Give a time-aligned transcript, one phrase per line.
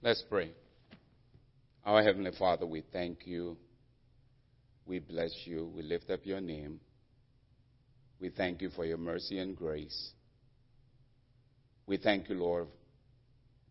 [0.00, 0.52] Let's pray.
[1.84, 3.56] Our Heavenly Father, we thank you.
[4.86, 5.72] We bless you.
[5.74, 6.78] We lift up your name.
[8.20, 10.12] We thank you for your mercy and grace.
[11.88, 12.68] We thank you, Lord,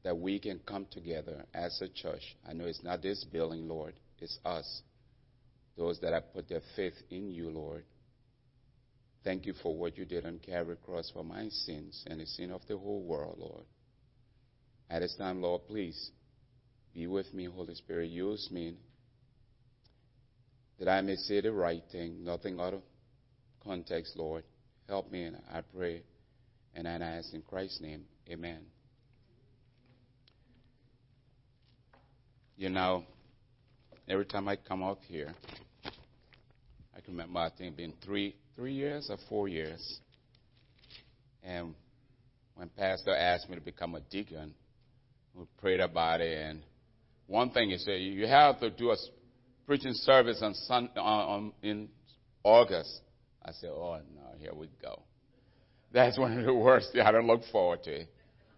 [0.03, 2.35] that we can come together as a church.
[2.47, 4.81] I know it's not this building, Lord, it's us,
[5.77, 7.85] those that have put their faith in you, Lord.
[9.23, 12.51] Thank you for what you did on Calvary Cross for my sins and the sin
[12.51, 13.63] of the whole world, Lord.
[14.89, 16.11] At this time, Lord, please
[16.97, 18.09] be with me, Holy Spirit.
[18.09, 18.73] Use me
[20.79, 22.81] that I may say the right thing, nothing out of
[23.63, 24.43] context, Lord.
[24.89, 26.01] Help me, and I pray,
[26.73, 28.61] and I ask in Christ's name, Amen.
[32.57, 33.03] You know,
[34.09, 35.35] every time I come up here,
[35.85, 39.99] I can remember I think been three three years or four years,
[41.43, 41.75] and
[42.55, 44.55] when Pastor asked me to become a deacon,
[45.35, 46.63] we prayed about it, and
[47.27, 48.95] one thing he said, you have to do a
[49.65, 51.89] preaching service on, Sun, on in
[52.43, 53.01] August.
[53.43, 55.03] I said, oh no, here we go.
[55.93, 58.01] That's one of the worst I don't look forward to.
[58.01, 58.09] It.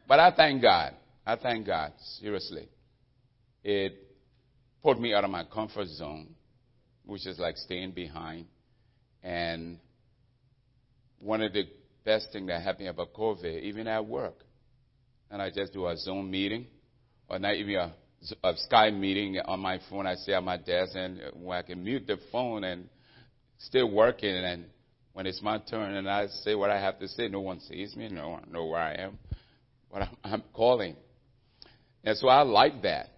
[0.08, 0.94] But I thank God.
[1.26, 2.68] I thank God, seriously.
[3.64, 3.94] It
[4.82, 6.30] put me out of my comfort zone,
[7.06, 8.46] which is like staying behind.
[9.24, 9.78] And
[11.20, 11.66] one of the
[12.06, 14.44] best things that happened about COVID, even at work,
[15.30, 16.66] and I just do a Zoom meeting,
[17.28, 17.94] or not even a,
[18.44, 20.06] a Skype meeting on my phone.
[20.06, 22.90] I stay at my desk, and uh, when I can mute the phone and
[23.58, 24.66] still working, and
[25.14, 27.96] when it's my turn, and I say what I have to say, no one sees
[27.96, 29.18] me, no one know where I am,
[29.92, 30.96] but I'm, I'm calling,
[32.04, 33.10] and so I like that.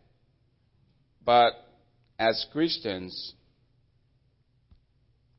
[1.24, 1.54] But
[2.18, 3.34] as Christians,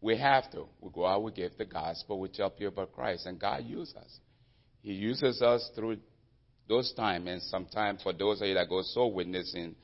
[0.00, 0.66] we have to.
[0.80, 3.94] We go out, we give the gospel, we tell people about Christ, and God uses
[3.94, 4.18] us.
[4.82, 5.98] He uses us through
[6.68, 9.74] those times, and sometimes for those of you that go soul witnessing,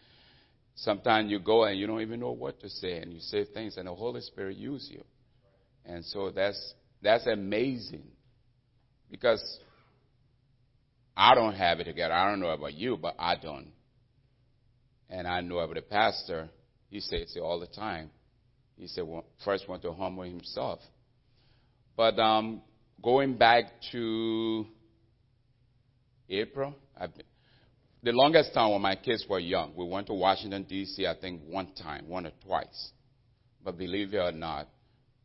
[0.74, 3.76] sometimes you go and you don't even know what to say, and you say things,
[3.76, 5.04] and the Holy Spirit uses you.
[5.84, 8.05] And so that's that's amazing,
[9.11, 9.42] because
[11.17, 12.14] I don't have it together.
[12.14, 13.72] I don't know about you, but I don't.
[15.11, 16.48] And I know about the pastor.
[16.90, 18.11] He says it all the time.
[18.77, 20.78] He said, well, first want to humble himself.
[21.96, 22.62] But um,
[23.02, 24.67] going back to
[26.28, 27.24] April, been,
[28.02, 31.42] the longest time when my kids were young, we went to Washington, D.C., I think
[31.46, 32.92] one time, one or twice.
[33.64, 34.68] But believe it or not,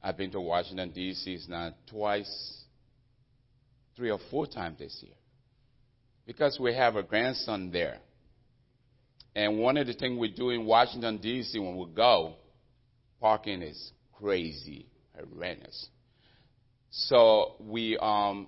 [0.02, 1.40] I've been to Washington, D.C.
[1.48, 2.64] now twice,
[3.96, 5.14] three or four times this year.
[6.26, 8.00] Because we have a grandson there.
[9.36, 12.36] And one of the things we do in Washington, D.C., when we go,
[13.20, 15.90] parking is crazy, horrendous.
[16.92, 18.48] So we, um,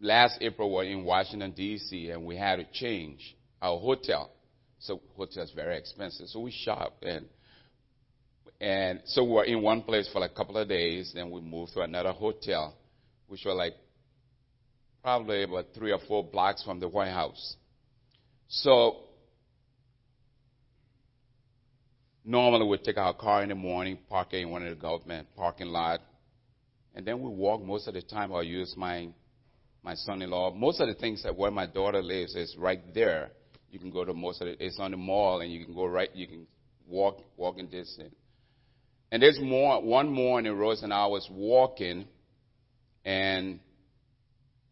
[0.00, 2.10] last April we were in Washington D.C.
[2.10, 4.30] and we had to change our hotel.
[4.78, 6.28] So hotel is very expensive.
[6.28, 7.26] So we shopped and
[8.60, 11.12] and so we were in one place for like a couple of days.
[11.14, 12.74] Then we moved to another hotel,
[13.28, 13.74] which was like
[15.02, 17.56] probably about three or four blocks from the White House.
[18.48, 19.04] So
[22.28, 25.28] Normally, we take our car in the morning, park it in one of the government
[25.34, 26.00] parking lot,
[26.94, 28.34] and then we walk most of the time.
[28.34, 29.08] I'll use my
[29.82, 30.54] my son-in-law.
[30.54, 33.30] Most of the things that where my daughter lives is right there.
[33.70, 34.58] You can go to most of it.
[34.60, 36.10] It's on the mall, and you can go right.
[36.14, 36.46] You can
[36.86, 38.14] walk walking distance.
[39.10, 39.82] And there's more.
[39.82, 42.06] One morning, Rose and I was walking,
[43.04, 43.60] and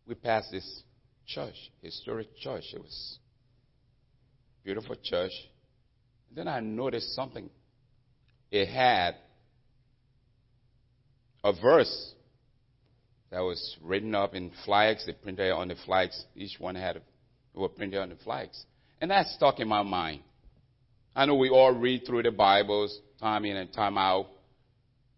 [0.07, 0.83] we passed this
[1.27, 2.65] church, historic church.
[2.73, 3.19] It was
[4.65, 5.33] beautiful church.
[6.35, 7.49] Then I noticed something.
[8.51, 9.17] It had
[11.43, 12.15] a verse
[13.31, 15.05] that was written up in flags.
[15.07, 16.25] They printed on the flags.
[16.35, 17.01] Each one had a,
[17.55, 18.65] were printed on the flags.
[19.01, 20.23] And that stuck in my mind.
[21.15, 24.27] I know we all read through the Bibles time in and time out,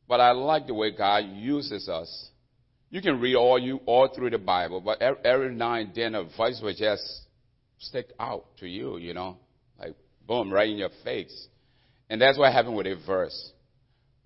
[0.06, 2.30] but I like the way God uses us.
[2.90, 6.24] You can read all you all through the Bible, but every now and then a
[6.24, 7.02] voice will just
[7.78, 9.36] stick out to you, you know
[9.78, 9.94] like
[10.26, 11.48] boom, right in your face.
[12.10, 13.52] And that's what happened with a verse.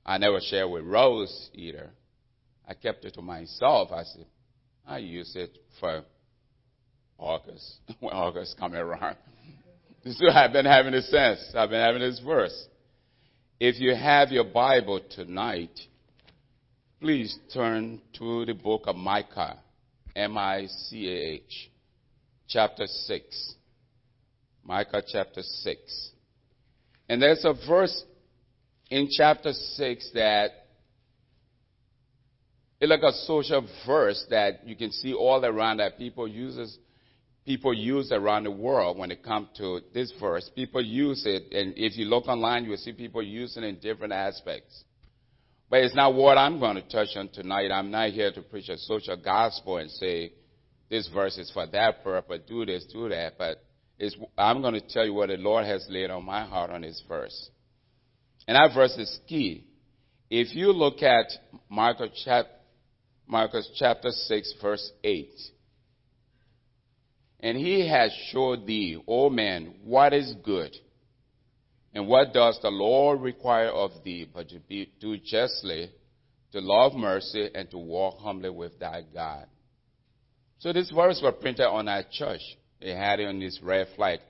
[0.05, 1.91] I never shared with Rose either.
[2.67, 3.91] I kept it to myself.
[3.93, 4.27] I said,
[4.87, 6.03] I use it for
[7.19, 9.17] August, when August coming around.
[10.05, 11.39] So I've been having this sense.
[11.55, 12.67] I've been having this verse.
[13.61, 15.79] If you have your Bible tonight,
[17.01, 19.59] please turn to the book of Micah,
[20.17, 21.71] M-I-C-A-H,
[22.49, 23.55] chapter 6.
[24.65, 26.11] Micah chapter 6.
[27.09, 28.05] And there's a verse
[28.91, 30.62] in chapter 6 that
[32.83, 36.77] it's like a social verse that you can see all around that people uses
[37.47, 40.51] people use around the world when it comes to this verse.
[40.57, 44.13] People use it, and if you look online, you'll see people using it in different
[44.13, 44.83] aspects.
[45.71, 47.71] But it's not what I'm going to touch on tonight.
[47.71, 50.33] I'm not here to preach a social gospel and say
[50.91, 53.39] this verse is for that purpose, do this, do that.
[53.39, 53.63] But
[54.37, 57.01] I'm going to tell you what the Lord has laid on my heart on this
[57.09, 57.49] verse.
[58.49, 59.69] And that verse is key.
[60.31, 61.27] If you look at
[61.71, 62.49] Marcus, chap-
[63.27, 65.31] Marcus chapter 6, verse 8,
[67.41, 70.75] and he has showed thee, O man, what is good,
[71.95, 75.91] and what does the Lord require of thee, but to be, do justly,
[76.53, 79.47] to love mercy, and to walk humbly with thy God.
[80.59, 82.41] So this verse was printed on our church.
[82.81, 84.21] They had it on this red flag.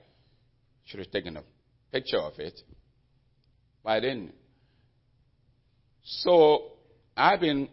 [0.85, 1.43] Should have taken a
[1.91, 2.59] picture of it.
[3.83, 4.33] But I didn't.
[6.01, 6.71] So
[7.15, 7.69] I've been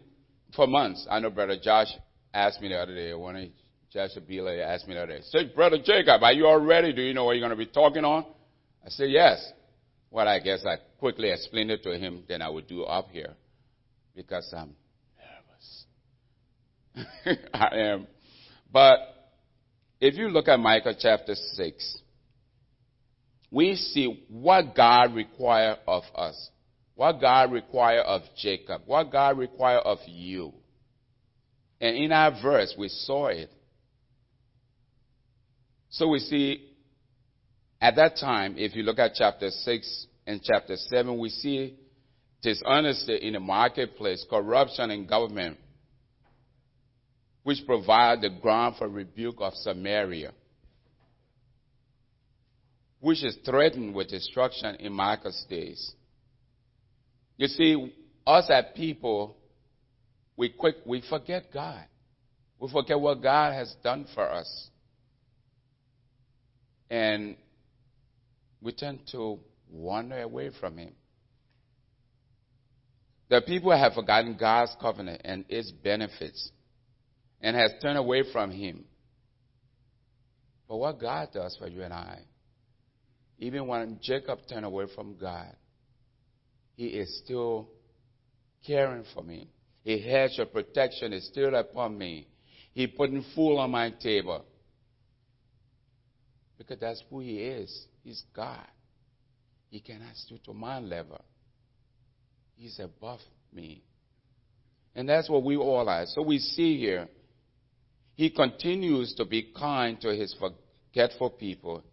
[0.55, 1.07] for months.
[1.09, 1.87] I know Brother Josh
[2.33, 3.49] asked me the other day, one of
[3.91, 6.93] Josh Abila asked me the other day, say, Brother Jacob, are you all ready?
[6.93, 8.25] Do you know what you're going to be talking on?
[8.85, 9.51] I said, yes.
[10.09, 13.33] Well, I guess I quickly explained it to him, then I would do up here
[14.15, 14.75] because I'm
[16.95, 17.39] nervous.
[17.53, 18.07] I am.
[18.71, 18.99] But
[19.99, 21.97] if you look at Micah chapter 6,
[23.51, 26.49] we see what God requires of us,
[27.01, 30.53] what God requires of Jacob, what God requires of you.
[31.79, 33.49] And in our verse, we saw it.
[35.89, 36.69] So we see
[37.81, 41.75] at that time, if you look at chapter 6 and chapter 7, we see
[42.43, 45.57] dishonesty in the marketplace, corruption in government,
[47.41, 50.33] which provide the ground for rebuke of Samaria,
[52.99, 55.95] which is threatened with destruction in Micah's days.
[57.41, 57.91] You see,
[58.27, 59.35] us as people,
[60.37, 61.83] we quick we forget God.
[62.59, 64.69] We forget what God has done for us.
[66.91, 67.35] And
[68.61, 69.39] we tend to
[69.71, 70.91] wander away from Him.
[73.29, 76.51] The people have forgotten God's covenant and its benefits
[77.41, 78.85] and has turned away from Him.
[80.69, 82.19] But what God does for you and I,
[83.39, 85.55] even when Jacob turned away from God,
[86.81, 87.69] He is still
[88.65, 89.47] caring for me.
[89.83, 92.25] His hedge of protection is still upon me.
[92.73, 94.43] He putting food on my table.
[96.57, 97.85] Because that's who He is.
[98.03, 98.65] He's God.
[99.69, 101.23] He cannot stoop to my level.
[102.55, 103.19] He's above
[103.53, 103.83] me.
[104.95, 106.07] And that's what we all are.
[106.07, 107.07] So we see here,
[108.15, 111.83] he continues to be kind to his forgetful people.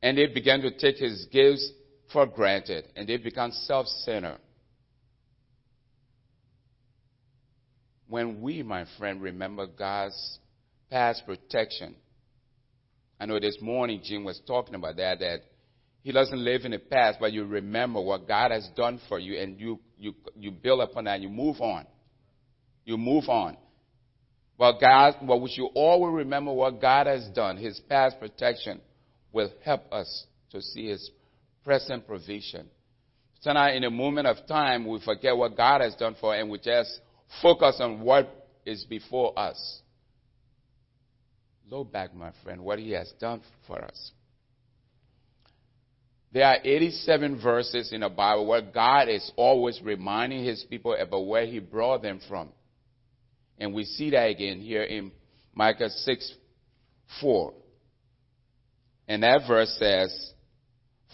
[0.00, 1.72] And they began to take his gifts
[2.12, 4.38] for granted, and they become self centered.
[8.08, 10.38] When we, my friend, remember God's
[10.90, 11.96] past protection,
[13.18, 15.40] I know this morning Jim was talking about that, that
[16.02, 19.40] he doesn't live in the past, but you remember what God has done for you
[19.40, 21.86] and you, you, you build upon that and you move on.
[22.84, 23.56] You move on.
[24.58, 27.56] But God, but we should always remember what God has done.
[27.56, 28.80] His past protection
[29.32, 31.10] will help us to see His
[31.64, 32.68] present provision.
[33.42, 36.50] Tonight, in a moment of time, we forget what God has done for us and
[36.50, 37.00] we just
[37.42, 39.80] focus on what is before us.
[41.70, 44.12] Look back, my friend, what He has done for us.
[46.32, 51.26] There are 87 verses in the Bible where God is always reminding His people about
[51.26, 52.48] where He brought them from.
[53.58, 55.12] And we see that again here in
[55.54, 56.34] Micah 6
[57.20, 57.54] 4.
[59.06, 60.32] And that verse says,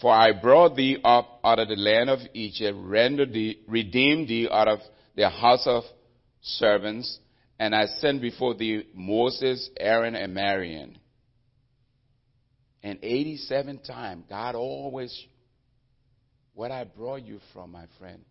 [0.01, 4.49] For I brought thee up out of the land of Egypt, rendered thee, redeemed thee
[4.51, 4.79] out of
[5.15, 5.83] the house of
[6.41, 7.19] servants,
[7.59, 10.95] and I sent before thee Moses, Aaron, and Miriam.
[12.81, 15.15] And 87 times, God always,
[16.55, 18.25] what I brought you from, my friend.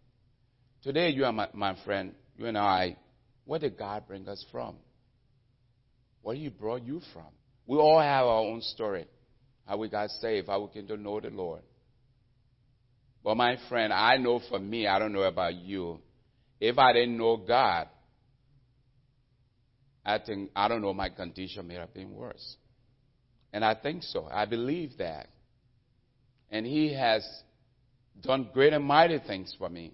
[0.82, 2.96] Today, you are my, my friend, you and I,
[3.44, 4.74] where did God bring us from?
[6.22, 7.28] Where He brought you from?
[7.64, 9.06] We all have our own story.
[9.70, 11.62] How we got saved, how we came to know the Lord.
[13.22, 16.00] But my friend, I know for me, I don't know about you.
[16.58, 17.86] If I didn't know God,
[20.04, 22.56] I think, I don't know, my condition may have been worse.
[23.52, 24.26] And I think so.
[24.28, 25.28] I believe that.
[26.50, 27.24] And He has
[28.20, 29.92] done great and mighty things for me.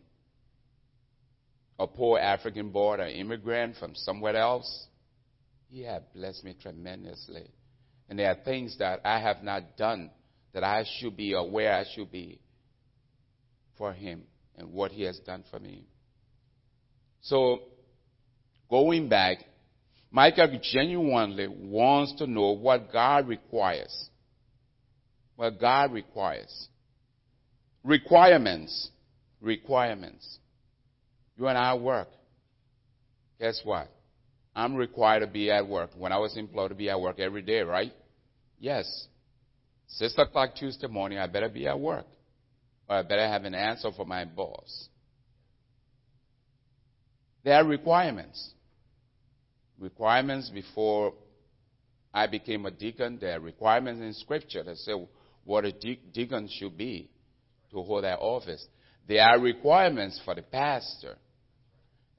[1.78, 4.86] A poor African boy, an immigrant from somewhere else,
[5.68, 7.50] He has blessed me tremendously.
[8.08, 10.10] And there are things that I have not done
[10.52, 12.40] that I should be aware I should be
[13.76, 14.22] for Him
[14.56, 15.86] and what He has done for me.
[17.22, 17.62] So,
[18.70, 19.38] going back,
[20.10, 24.08] Micah genuinely wants to know what God requires.
[25.34, 26.68] What God requires.
[27.82, 28.90] Requirements.
[29.40, 30.38] Requirements.
[31.36, 32.08] You and I work.
[33.38, 33.90] Guess what?
[34.56, 35.90] I'm required to be at work.
[35.98, 37.92] When I was employed to be at work every day, right?
[38.58, 39.06] Yes.
[39.86, 42.06] Six o'clock Tuesday morning, I better be at work.
[42.88, 44.88] Or I better have an answer for my boss.
[47.44, 48.52] There are requirements.
[49.78, 51.12] Requirements before
[52.14, 53.18] I became a deacon.
[53.20, 54.92] There are requirements in Scripture that say
[55.44, 57.10] what a de- deacon should be
[57.72, 58.66] to hold that office.
[59.06, 61.16] There are requirements for the pastor.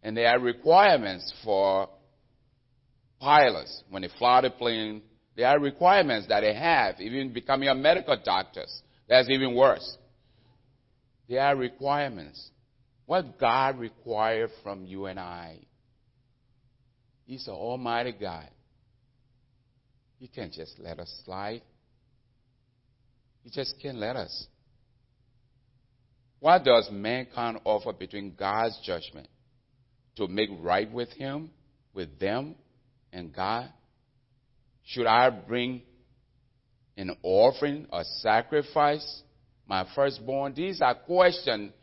[0.04, 1.90] And there are requirements for
[3.20, 5.02] pilots when they fly the plane.
[5.36, 8.64] There are requirements that they have, even becoming a medical doctor.
[9.08, 9.98] That's even worse.
[11.30, 12.50] There are requirements.
[13.06, 15.60] What God requires from you and I.
[17.26, 18.50] He's an Almighty God.
[20.20, 21.62] He can't just let us slide.
[23.44, 24.48] He just can't let us.
[26.40, 29.28] What does mankind offer between God's judgment
[30.16, 31.50] to make right with Him,
[31.94, 32.56] with them,
[33.12, 33.70] and God?
[34.86, 35.82] Should I bring
[36.96, 39.22] an offering, a sacrifice,
[39.68, 40.54] my firstborn?
[40.56, 41.74] These are questions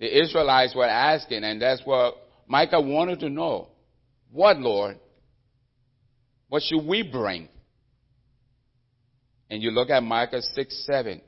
[0.00, 2.14] the Israelites were asking, and that's what
[2.48, 3.68] Micah wanted to know.
[4.32, 4.98] What, Lord?
[6.48, 7.48] What should we bring?
[9.50, 11.20] And you look at Micah 6 7.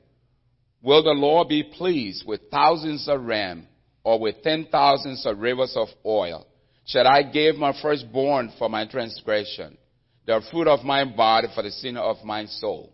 [0.81, 3.67] Will the Lord be pleased with thousands of ram
[4.03, 6.45] or with ten thousands of rivers of oil?
[6.85, 9.77] Shall I give my firstborn for my transgression,
[10.25, 12.93] the fruit of my body for the sin of my soul?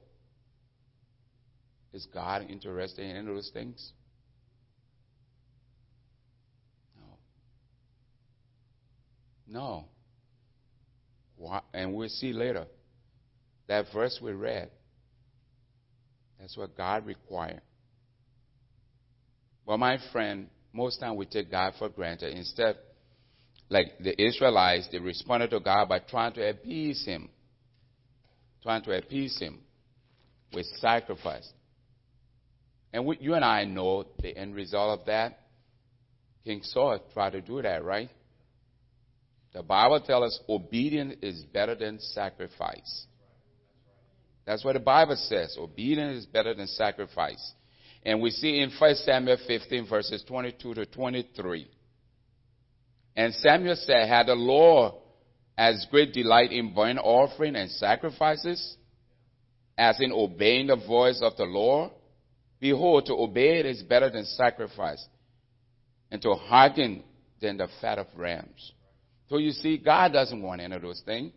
[1.92, 3.94] Is God interested in any of those things?
[9.48, 9.88] No.
[11.40, 11.62] No.
[11.74, 12.66] And we'll see later.
[13.68, 14.70] That verse we read,
[16.40, 17.62] that's what God required.
[19.66, 22.36] But my friend, most time we take God for granted.
[22.36, 22.78] Instead,
[23.70, 27.30] like the Israelites, they responded to God by trying to appease Him.
[28.64, 29.60] Trying to appease Him
[30.54, 31.48] with sacrifice.
[32.92, 35.40] And we, you and I know the end result of that.
[36.44, 38.10] King Saul tried to do that, right?
[39.54, 43.06] The Bible tells us obedience is better than sacrifice.
[44.46, 45.56] That's what the Bible says.
[45.60, 47.54] Obedience is better than sacrifice.
[48.04, 51.68] And we see in 1 Samuel 15, verses 22 to 23.
[53.16, 54.94] And Samuel said, Had the Lord
[55.58, 58.78] as great delight in burnt offering and sacrifices
[59.78, 61.92] as in obeying the voice of the Lord?
[62.60, 65.06] Behold, to obey it is better than sacrifice,
[66.12, 67.04] and to hearken
[67.42, 68.74] than the fat of rams.
[69.30, 71.32] So you see, God doesn't want any of those things.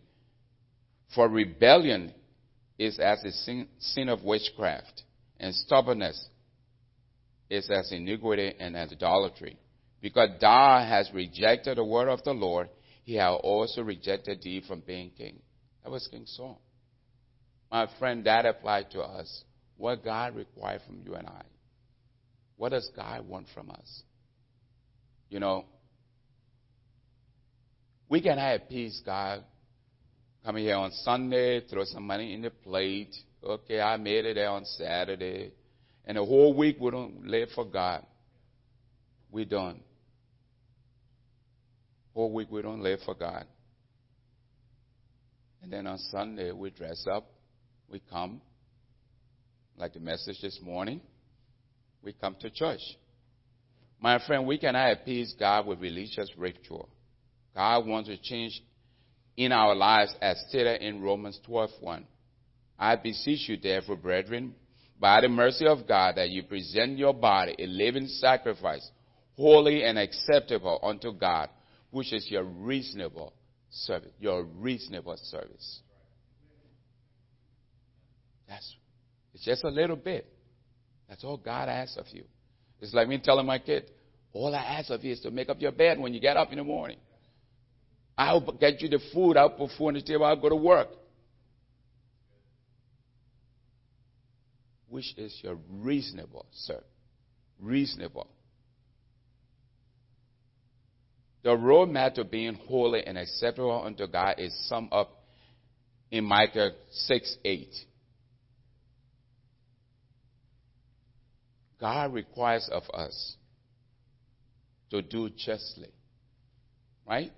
[1.14, 2.12] For rebellion
[2.78, 5.02] is as a sin, sin of witchcraft,
[5.38, 6.28] and stubbornness
[7.50, 9.58] is as iniquity and as idolatry.
[10.02, 12.68] Because thou hast rejected the word of the Lord,
[13.04, 15.40] he has also rejected thee from being king.
[15.84, 16.60] That was King Saul.
[17.70, 19.44] My friend, that applied to us.
[19.76, 21.42] What God required from you and I.
[22.56, 24.02] What does God want from us?
[25.30, 25.64] You know,
[28.08, 29.42] we can have peace, God.
[30.44, 33.14] Come here on Sunday, throw some money in the plate.
[33.42, 35.52] Okay, I made it there on Saturday.
[36.04, 38.04] And the whole week we don't live for God.
[39.30, 39.80] We don't.
[42.14, 43.46] Whole week we don't live for God.
[45.62, 47.30] And then on Sunday we dress up,
[47.88, 48.40] we come,
[49.76, 51.00] like the message this morning,
[52.02, 52.80] we come to church.
[54.00, 56.88] My friend, we cannot appease God, with religious ritual.
[57.54, 58.60] God wants to change
[59.36, 62.04] in our lives as stated in Romans 12:1.
[62.78, 64.54] I beseech you, therefore, brethren,
[64.98, 68.90] by the mercy of God, that you present your body a living sacrifice,
[69.36, 71.48] holy and acceptable unto God,
[71.92, 73.32] which is your reasonable
[73.70, 74.10] service.
[74.18, 75.80] Your reasonable service.
[78.48, 78.76] That's
[79.34, 80.26] it's just a little bit.
[81.08, 82.24] That's all God asks of you.
[82.80, 83.90] It's like me telling my kid,
[84.32, 86.50] all I ask of you is to make up your bed when you get up
[86.50, 86.98] in the morning.
[88.16, 89.36] I'll get you the food.
[89.36, 90.24] I'll put food on the table.
[90.24, 90.88] I'll go to work.
[94.88, 96.82] Which is your reasonable, sir?
[97.60, 98.28] Reasonable.
[101.42, 105.10] The roadmap to being holy and acceptable unto God is summed up
[106.10, 107.68] in Micah 6 8.
[111.80, 113.36] God requires of us
[114.90, 115.88] to do justly.
[117.08, 117.32] Right?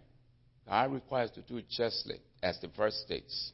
[0.68, 3.52] God requires to do justly, as the verse states.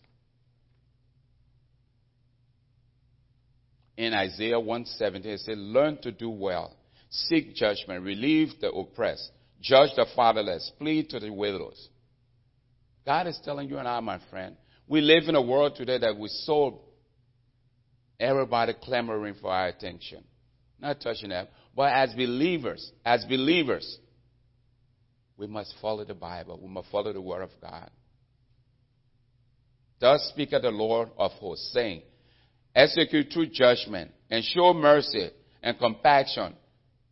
[3.97, 6.75] In Isaiah 117, it says, Learn to do well,
[7.11, 9.31] seek judgment, relieve the oppressed,
[9.61, 11.89] judge the fatherless, plead to the widows.
[13.07, 16.17] God is telling you and I, my friend, we live in a world today that
[16.17, 16.81] we so
[18.19, 20.25] everybody clamoring for our attention.
[20.81, 21.51] Not touching that.
[21.75, 23.99] But as believers, as believers,
[25.37, 26.59] we must follow the Bible.
[26.61, 27.91] We must follow the Word of God.
[30.01, 32.03] Thus speaketh the Lord of hosts, saying,
[32.75, 35.31] Execute true judgment, and show mercy
[35.63, 36.55] and compassion,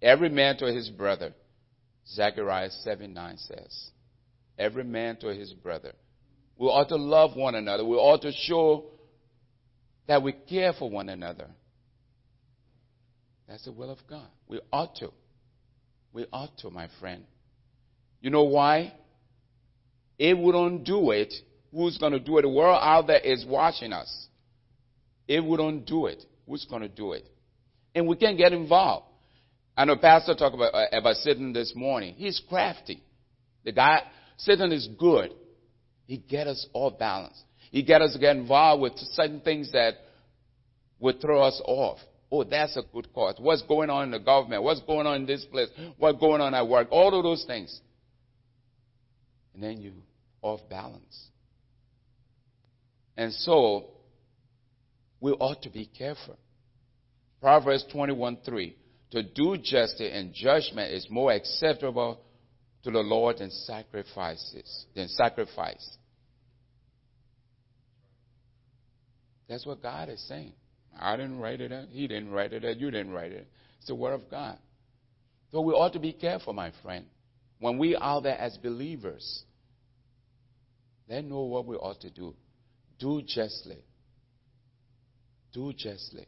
[0.01, 1.35] every man to his brother.
[2.15, 3.91] Zechariah 7 9 says,
[4.59, 5.93] Every man to his brother.
[6.57, 7.85] We ought to love one another.
[7.85, 8.87] We ought to show
[10.09, 11.47] that we care for one another.
[13.47, 14.27] That's the will of God.
[14.49, 15.11] We ought to.
[16.13, 17.25] We ought to, my friend.
[18.21, 18.93] You know why?
[20.19, 21.33] If we don't do it,
[21.73, 22.43] who's going to do it?
[22.43, 24.27] The world out there is watching us.
[25.29, 27.29] If we don't do it, who's going to do it?
[27.95, 29.07] And we can get involved.
[29.79, 32.15] I know Pastor talked about, uh, about Satan this morning.
[32.17, 33.01] He's crafty.
[33.65, 34.03] The guy,
[34.37, 35.33] Satan is good.
[36.05, 37.45] He get us all balanced.
[37.71, 39.95] He get us to get involved with certain things that
[40.99, 41.99] would throw us off.
[42.29, 43.37] Oh, that's a good cause.
[43.39, 44.65] What's going on in the government?
[44.65, 45.69] What's going on in this place?
[45.97, 46.89] What's going on at work?
[46.91, 47.81] All of those things.
[49.55, 49.93] And then you
[50.43, 51.29] off balance.
[53.17, 53.91] And so,
[55.21, 56.37] we ought to be careful.
[57.41, 58.75] Proverbs 21 3.
[59.13, 62.21] To do justice and judgment is more acceptable
[62.83, 65.97] to the Lord than sacrifices, than sacrifice.
[69.49, 70.53] That's what God is saying.
[70.99, 71.73] I didn't write it.
[71.91, 72.79] He didn't write it.
[72.79, 73.49] You didn't write it.
[73.79, 74.59] It's the Word of God.
[75.53, 77.07] So we ought to be careful, my friend.
[77.61, 79.45] When we are there as believers,
[81.09, 82.35] they know what we ought to do.
[82.99, 83.83] Do justly.
[85.53, 86.27] Do justly.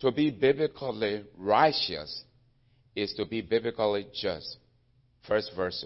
[0.00, 2.22] To be biblically righteous
[2.94, 4.58] is to be biblically just.
[5.26, 5.84] First verse.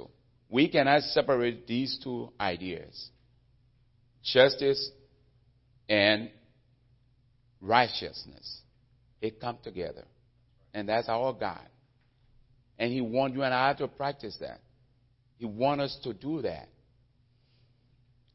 [0.48, 3.11] We cannot separate these two ideas
[4.22, 4.90] justice
[5.88, 6.31] and
[7.61, 8.61] righteousness.
[9.20, 10.05] It come together.
[10.75, 11.66] And that's our God.
[12.79, 14.61] And He wants you and I to practice that.
[15.38, 16.68] He wants us to do that.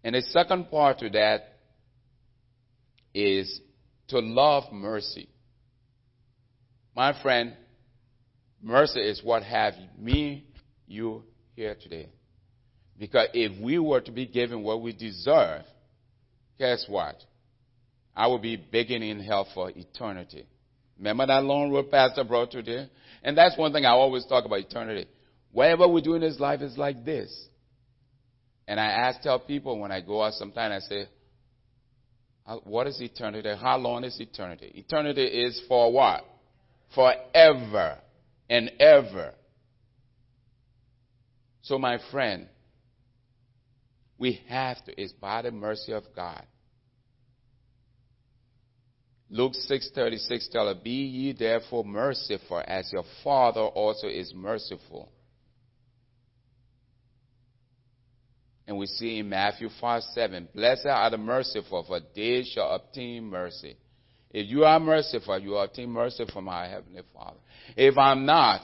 [0.03, 1.59] And the second part to that
[3.13, 3.59] is
[4.09, 5.29] to love mercy.
[6.97, 7.53] My friend,
[8.59, 10.47] mercy is what have me,
[10.87, 11.21] you
[11.55, 12.09] here today.
[12.97, 15.61] Because if we were to be given what we deserve,
[16.57, 17.23] guess what?
[18.15, 20.47] I will be begging in hell for eternity.
[20.97, 22.89] Remember that long road pastor brought today?
[23.21, 25.07] And that's one thing I always talk about eternity.
[25.51, 27.31] Whatever we do in this life is like this.
[28.67, 31.09] And I ask, tell people when I go out sometimes, I say,
[32.63, 33.53] what is eternity?
[33.61, 34.71] How long is eternity?
[34.73, 36.25] Eternity is for what?
[36.95, 37.99] Forever
[38.49, 39.33] and ever.
[41.61, 42.47] So, my friend,
[44.17, 46.43] we have to, it's by the mercy of God.
[49.29, 55.11] Luke 6:36 tell us, "Be ye therefore merciful, as your Father also is merciful."
[58.65, 63.25] And we see in Matthew 5 7, Blessed are the merciful, for they shall obtain
[63.25, 63.77] mercy.
[64.31, 67.37] If you are merciful, you obtain mercy from our Heavenly Father.
[67.75, 68.61] If I'm not,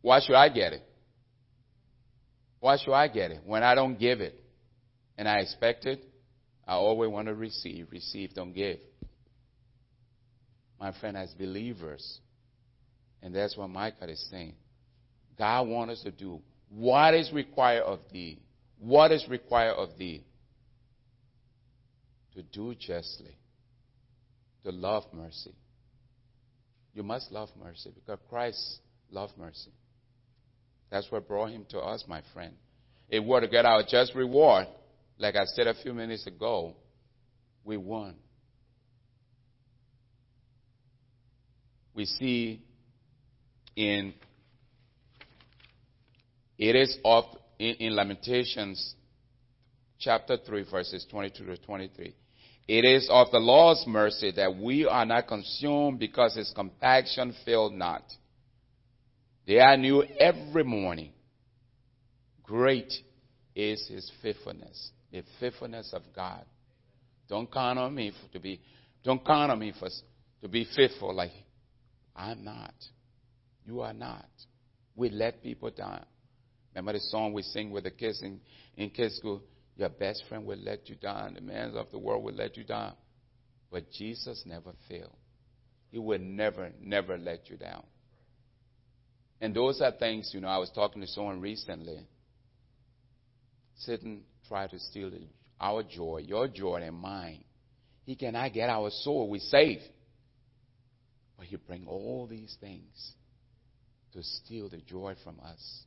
[0.00, 0.82] why should I get it?
[2.60, 4.42] Why should I get it when I don't give it?
[5.16, 6.04] And I expect it?
[6.66, 7.88] I always want to receive.
[7.90, 8.78] Receive, don't give.
[10.80, 12.20] My friend, as believers,
[13.22, 14.54] and that's what Micah is saying,
[15.36, 18.38] God wants us to do what is required of thee.
[18.78, 20.24] What is required of thee?
[22.34, 23.36] To do justly,
[24.68, 25.54] to love mercy.
[26.92, 29.70] You must love mercy because Christ loved mercy.
[30.90, 32.54] That's what brought him to us, my friend.
[33.08, 34.66] If we're to get our just reward,
[35.18, 36.74] like I said a few minutes ago,
[37.64, 38.16] we won.
[41.94, 42.62] We see
[43.74, 44.12] in
[46.58, 47.24] it is of
[47.58, 48.94] in, in Lamentations
[49.98, 52.14] chapter 3 verses 22 to 23.
[52.68, 57.72] It is of the Lord's mercy that we are not consumed because his compassion failed
[57.72, 58.02] not.
[59.46, 61.12] They are new every morning.
[62.42, 62.92] Great
[63.56, 66.44] is his faithfulness the faithfulness of God.
[67.28, 68.60] Don't count on me to be,
[69.04, 69.88] don't count on me for,
[70.42, 71.30] to be faithful like
[72.16, 72.74] I'm not.
[73.66, 74.28] You are not.
[74.96, 76.04] We let people down.
[76.74, 78.40] Remember the song we sing with the kids in,
[78.76, 79.42] in kids school?
[79.78, 81.34] Your best friend will let you down.
[81.34, 82.94] The man of the world will let you down.
[83.70, 85.16] But Jesus never failed.
[85.92, 87.84] He will never, never let you down.
[89.40, 92.00] And those are things, you know, I was talking to someone recently.
[93.76, 95.12] Satan tried to steal
[95.60, 97.44] our joy, your joy and mine.
[98.04, 99.30] He cannot get our soul.
[99.30, 99.78] We save.
[101.36, 103.12] But he bring all these things
[104.12, 105.82] to steal the joy from us.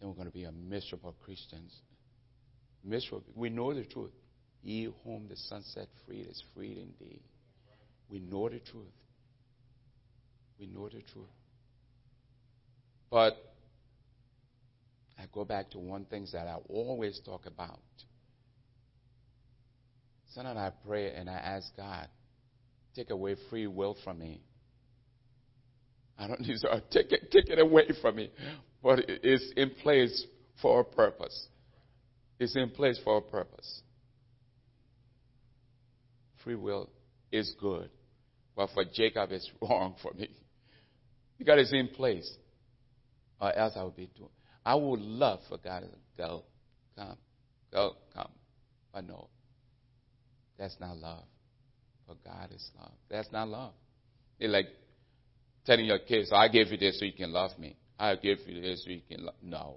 [0.00, 1.74] Then we're going to be a miserable Christians.
[2.84, 3.24] Miserable.
[3.34, 4.12] We know the truth.
[4.62, 7.20] He whom the Son set free is free indeed.
[8.08, 8.86] We know the truth.
[10.58, 11.26] We know the truth.
[13.10, 13.36] But
[15.18, 17.80] I go back to one thing that I always talk about.
[20.34, 22.08] Sometimes I pray and I ask God,
[22.94, 24.42] take away free will from me.
[26.18, 28.30] I don't need to take it, take it away from me.
[28.86, 30.24] But it's in place
[30.62, 31.48] for a purpose.
[32.38, 33.82] It's in place for a purpose.
[36.44, 36.88] Free will
[37.32, 37.90] is good.
[38.54, 40.28] But for Jacob, it's wrong for me.
[41.36, 42.32] Because it's in place.
[43.40, 44.30] Or else I would be doing.
[44.64, 46.44] I would love for God to go,
[46.96, 47.16] come,
[47.72, 48.30] go, come.
[48.94, 49.30] But no.
[50.60, 51.24] That's not love.
[52.06, 52.92] For God is love.
[53.10, 53.72] That's not love.
[54.38, 54.66] It's like
[55.64, 57.76] telling your kids, I gave you this so you can love me.
[57.98, 59.34] I gave you this you can love.
[59.42, 59.76] No.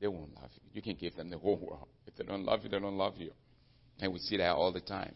[0.00, 0.62] They won't love you.
[0.72, 1.88] You can give them the whole world.
[2.06, 3.32] If they don't love you, they don't love you.
[4.00, 5.14] And we see that all the time.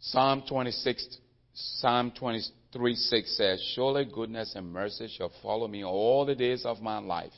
[0.00, 1.18] Psalm 26,
[1.52, 6.80] Psalm 23 6 says, Surely goodness and mercy shall follow me all the days of
[6.80, 7.32] my life,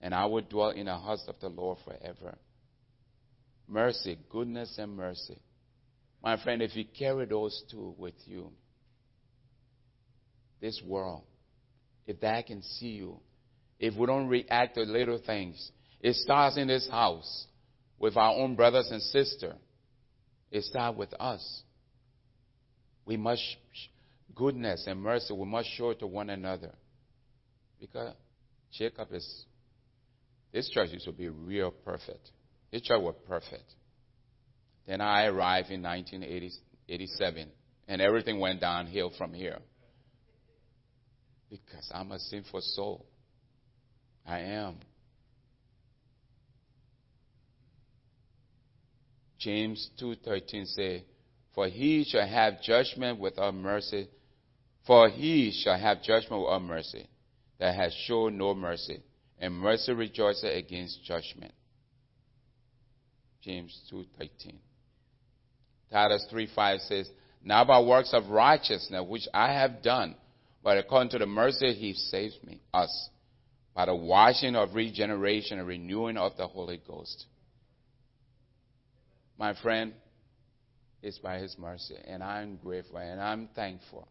[0.00, 2.36] and I will dwell in the house of the Lord forever.
[3.66, 5.38] Mercy, goodness, and mercy.
[6.22, 8.50] My friend, if you carry those two with you,
[10.60, 11.22] this world,
[12.06, 13.18] if that can see you,
[13.78, 17.46] if we don't react to little things, it starts in this house
[17.98, 19.54] with our own brothers and sisters.
[20.50, 21.62] It starts with us.
[23.04, 23.42] We must,
[24.34, 26.72] goodness and mercy, we must show it to one another.
[27.80, 28.14] Because
[28.72, 29.44] Jacob is,
[30.52, 32.30] this church used to be real perfect.
[32.72, 33.74] This church was perfect.
[34.86, 37.48] Then I arrived in 1987,
[37.88, 39.58] and everything went downhill from here.
[41.50, 43.06] Because I'm a sinful soul.
[44.26, 44.76] I am.
[49.38, 51.04] James 2:13 say,
[51.54, 54.08] "For he shall have judgment without mercy,
[54.84, 57.08] for he shall have judgment without mercy,
[57.58, 59.02] that has shown no mercy,
[59.38, 61.54] and mercy rejoices against judgment."
[63.40, 64.60] James 2:13.
[65.90, 67.10] Titus 3:5 says,
[67.42, 70.16] "Now by works of righteousness which I have done,
[70.68, 73.08] but according to the mercy he saves me, us,
[73.74, 77.24] by the washing of regeneration and renewing of the Holy Ghost."
[79.38, 79.94] My friend,
[81.00, 84.06] it's by His mercy, and I'm grateful and I'm thankful.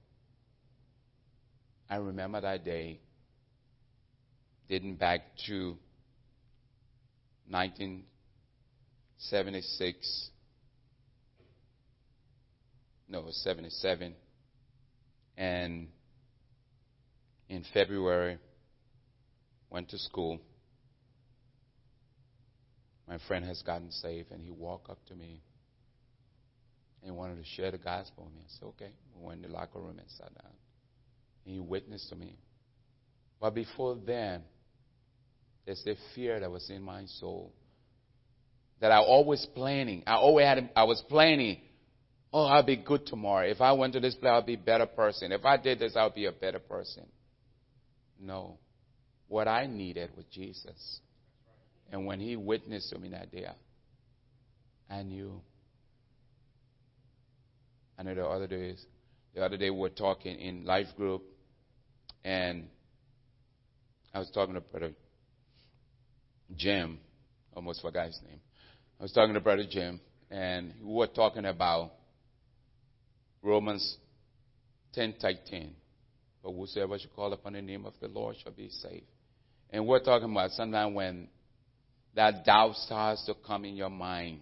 [1.88, 3.02] I remember that day,
[4.67, 5.78] dating back to
[7.50, 10.32] 1976,
[13.10, 14.15] no, 77,
[15.38, 15.89] and
[17.49, 18.38] in February,
[19.69, 20.39] went to school
[23.07, 25.41] my friend has gotten saved, and he walked up to me
[27.03, 28.41] and wanted to share the gospel with me.
[28.43, 28.91] I said, okay.
[29.15, 30.51] We went in the locker room and sat down.
[31.45, 32.38] And he witnessed to me.
[33.39, 34.41] But before then,
[35.65, 37.53] there's a fear that was in my soul
[38.81, 40.03] that I always planning.
[40.05, 40.69] I always had.
[40.75, 41.62] I was planning.
[42.33, 43.47] Oh, I'll be good tomorrow.
[43.47, 45.31] If I went to this place, I'll be a better person.
[45.31, 47.05] If I did this, I'll be a better person.
[48.19, 48.58] No.
[49.27, 50.99] What I needed was Jesus.
[51.91, 53.47] And when he witnessed to me that day,
[54.89, 55.41] I knew.
[57.97, 58.84] I know the other days,
[59.34, 61.23] the other day we were talking in life group,
[62.23, 62.67] and
[64.13, 64.91] I was talking to Brother
[66.56, 66.99] Jim,
[67.56, 68.39] almost forgot his name.
[68.99, 69.99] I was talking to Brother Jim,
[70.30, 71.91] and we were talking about
[73.41, 73.97] Romans
[74.93, 75.73] 10 13.
[76.43, 79.06] But whosoever shall call upon the name of the Lord shall be saved.
[79.69, 81.28] And we're talking about sometimes when
[82.15, 84.39] that doubt starts to come in your mind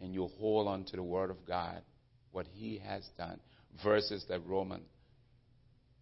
[0.00, 1.80] and you hold on to the Word of God,
[2.32, 3.40] what He has done,
[3.82, 4.84] verses like Romans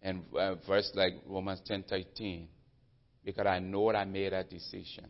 [0.05, 2.45] and uh, verse like Romans 10:13,
[3.25, 5.07] because I know I made that decision,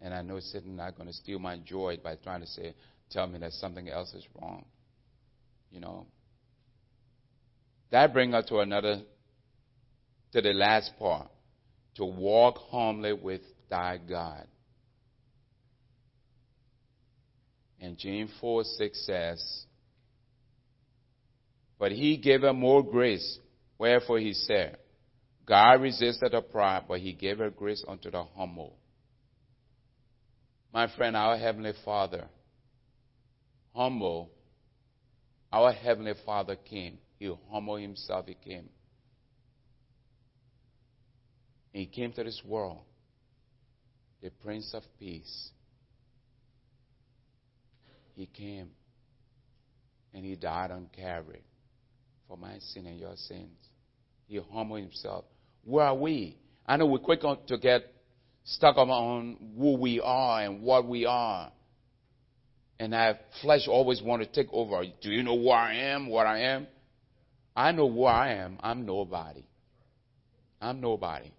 [0.00, 2.74] and I know Satan not going to steal my joy by trying to say,
[3.10, 4.64] tell me that something else is wrong,
[5.72, 6.06] you know.
[7.90, 9.02] That brings us to another,
[10.32, 11.28] to the last part.
[11.96, 14.46] To walk humbly with thy God.
[17.80, 19.64] And James 4 6 says,
[21.78, 23.38] But he gave her more grace,
[23.78, 24.76] wherefore he said,
[25.46, 28.76] God resisted the proud, but he gave her grace unto the humble.
[30.72, 32.28] My friend, our Heavenly Father,
[33.74, 34.30] humble,
[35.52, 36.98] our Heavenly Father came.
[37.20, 38.70] He humbled himself, he came.
[41.70, 42.80] He came to this world,
[44.22, 45.50] the Prince of Peace.
[48.16, 48.70] He came
[50.14, 51.44] and he died on Calvary
[52.26, 53.58] for my sin and your sins.
[54.26, 55.26] He humbled himself.
[55.62, 56.38] Where are we?
[56.66, 57.82] I know we're quick to get
[58.44, 61.52] stuck on who we are and what we are.
[62.78, 64.82] And our flesh always want to take over.
[65.02, 66.66] Do you know who I am, what I am?
[67.60, 68.56] I know where I am.
[68.62, 69.44] I'm nobody.
[70.62, 71.30] I'm nobody.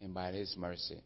[0.00, 1.00] And by His mercy.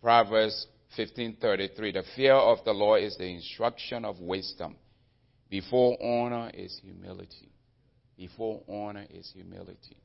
[0.00, 4.76] Proverbs 15:33 The fear of the Lord is the instruction of wisdom.
[5.50, 7.50] Before honor is humility.
[8.16, 9.98] Before honor is humility.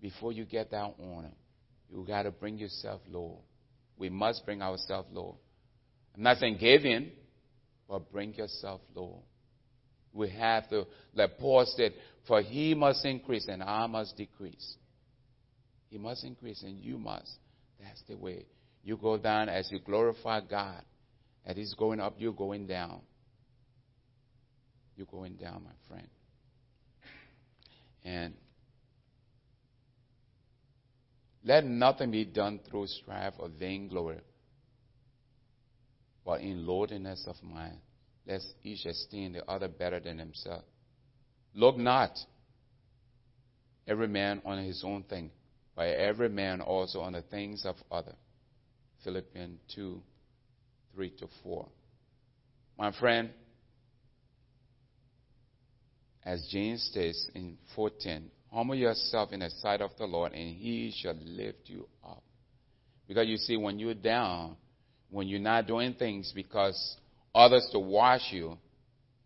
[0.00, 1.32] Before you get that honor,
[1.90, 3.40] you got to bring yourself low.
[3.98, 5.38] We must bring ourselves low.
[6.14, 7.10] I'm not saying give in,
[7.88, 9.22] but bring yourself low.
[10.12, 11.92] We have to, like Paul said,
[12.26, 14.76] for he must increase and I must decrease.
[15.90, 17.32] He must increase and you must.
[17.80, 18.46] That's the way.
[18.82, 20.82] You go down as you glorify God.
[21.46, 23.00] As He's going up, you're going down.
[24.96, 26.08] You're going down, my friend.
[28.04, 28.34] And
[31.44, 34.20] let nothing be done through strife or vainglory,
[36.24, 37.78] but in lowliness of mind.
[38.26, 40.62] Let each esteem the other better than himself.
[41.54, 42.18] Look not
[43.86, 45.30] every man on his own thing,
[45.76, 48.14] but every man also on the things of other.
[49.02, 50.00] Philippians 2
[50.94, 51.68] 3 to 4.
[52.78, 53.30] My friend,
[56.24, 60.94] as James states in 14, humble yourself in the sight of the Lord, and he
[60.96, 62.22] shall lift you up.
[63.06, 64.56] Because you see, when you're down,
[65.14, 66.96] when you're not doing things because
[67.32, 68.58] others to watch you,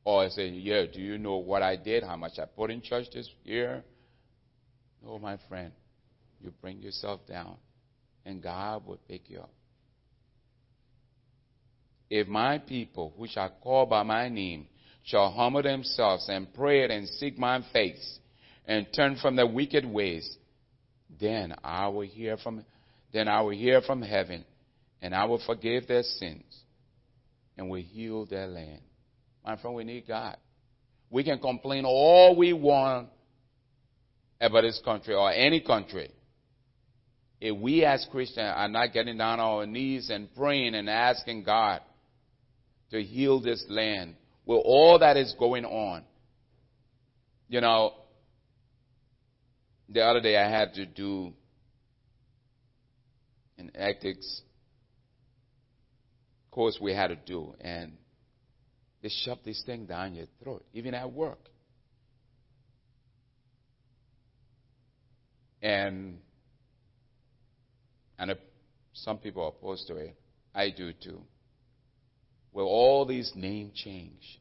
[0.05, 3.07] or say, yeah, do you know what I did, how much I put in church
[3.14, 3.83] this year?
[5.03, 5.72] No, my friend,
[6.42, 7.57] you bring yourself down,
[8.27, 9.51] and God will pick you up.
[12.11, 14.66] If my people, which are called by my name,
[15.05, 18.18] shall humble themselves and pray and seek my face
[18.66, 20.37] and turn from their wicked ways,
[21.18, 22.66] then I will hear from
[23.11, 24.44] then I will hear from heaven
[25.00, 26.44] and I will forgive their sins
[27.56, 28.80] and will heal their land.
[29.44, 30.37] My friend, we need God.
[31.11, 33.08] We can complain all we want
[34.40, 36.11] about this country or any country.
[37.40, 41.44] If we as Christians are not getting down on our knees and praying and asking
[41.44, 41.80] God
[42.90, 46.02] to heal this land with all that is going on.
[47.48, 47.94] You know,
[49.88, 51.32] the other day I had to do
[53.56, 54.42] an ethics
[56.59, 57.92] course we had to do, and
[59.01, 61.38] they shove this thing down your throat, even at work.
[65.62, 66.18] And
[68.18, 68.35] and
[68.92, 70.16] some people are opposed to it.
[70.53, 71.21] I do too.
[72.53, 74.40] Well, all these name change.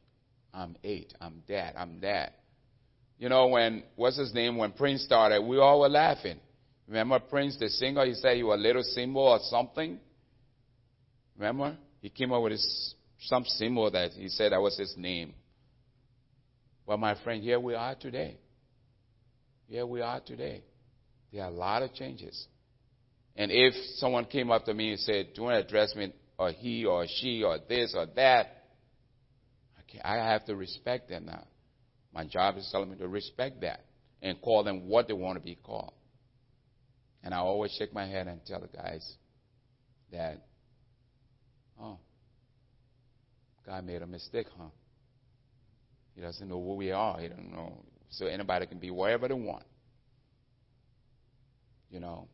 [0.52, 1.14] I'm eight.
[1.20, 1.74] I'm that.
[1.78, 2.40] I'm that.
[3.20, 4.56] You know, when, what's his name?
[4.56, 6.40] When Prince started, we all were laughing.
[6.88, 8.04] Remember Prince, the singer?
[8.06, 10.00] He said he was a little symbol or something.
[11.36, 11.76] Remember?
[12.00, 15.34] He came up with his, some symbol that he said that was his name.
[16.86, 18.38] Well, my friend, here we are today.
[19.66, 20.62] Here we are today.
[21.32, 22.46] There are a lot of changes.
[23.36, 26.12] And if someone came up to me and said, Do you want to address me
[26.38, 28.54] or he or she or this or that.
[30.04, 31.44] I have to respect them now.
[32.12, 33.84] My job is telling me to respect that
[34.22, 35.92] and call them what they want to be called.
[37.22, 39.14] And I always shake my head and tell the guys
[40.12, 40.42] that,
[41.80, 41.98] oh,
[43.66, 44.68] God made a mistake, huh?
[46.14, 47.20] He doesn't know who we are.
[47.20, 47.84] He doesn't know.
[48.10, 49.64] So anybody can be wherever they want.
[51.90, 52.28] You know.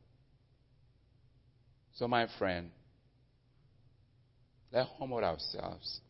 [1.94, 2.70] So, my friend,
[4.74, 6.00] Let's humble ourselves.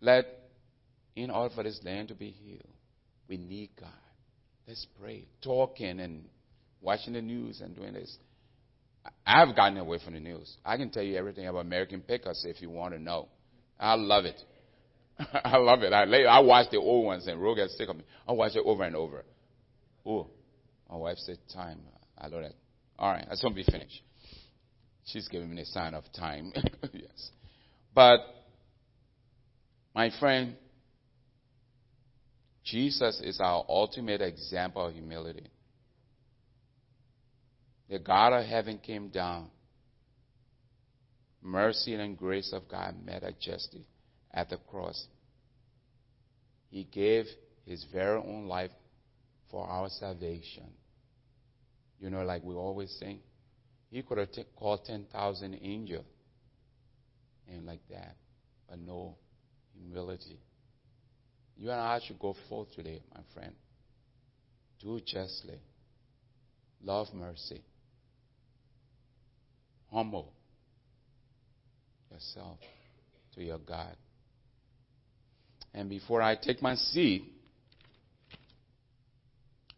[0.00, 0.26] Let,
[1.16, 2.62] in order for this land to be healed,
[3.28, 3.90] we need God.
[4.68, 5.26] Let's pray.
[5.42, 6.26] Talking and
[6.80, 8.16] watching the news and doing this.
[9.26, 10.56] I've gotten away from the news.
[10.64, 13.28] I can tell you everything about American Pickers if you want to know.
[13.78, 14.40] I love it.
[15.44, 15.92] I love it.
[15.92, 18.04] I, I watch the old ones and Rogan stick on me.
[18.26, 19.24] I watch it over and over.
[20.06, 20.28] Oh,
[20.88, 21.80] my wife said time.
[22.16, 22.54] I know that.
[22.98, 24.02] All right, just want to be finished.
[25.04, 26.52] She's giving me a sign of time.
[26.92, 27.30] yes.
[27.94, 28.20] But,
[29.94, 30.56] my friend,
[32.64, 35.46] Jesus is our ultimate example of humility.
[37.88, 39.48] The God of heaven came down.
[41.40, 43.86] Mercy and grace of God met at justice
[44.32, 45.06] at the cross.
[46.70, 47.24] He gave
[47.64, 48.70] his very own life
[49.50, 50.70] for our salvation.
[51.98, 53.20] You know, like we always sing,
[53.90, 56.04] he could have t- called 10,000 angels
[57.48, 58.16] and like that,
[58.68, 59.16] but no
[59.74, 60.38] humility.
[61.56, 63.52] You and I should go forth today, my friend.
[64.80, 65.58] Do justly.
[66.82, 67.62] Love mercy.
[69.92, 70.32] Humble
[72.10, 72.58] yourself
[73.34, 73.96] to your God.
[75.74, 77.24] And before I take my seat,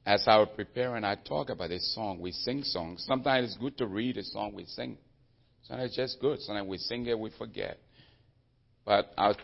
[0.06, 2.20] as I was preparing, I talk about this song.
[2.20, 3.04] We sing songs.
[3.06, 4.96] Sometimes it's good to read a song we sing.
[5.62, 6.40] Sometimes it's just good.
[6.40, 7.78] Sometimes we sing it, we forget.
[8.84, 9.34] But I,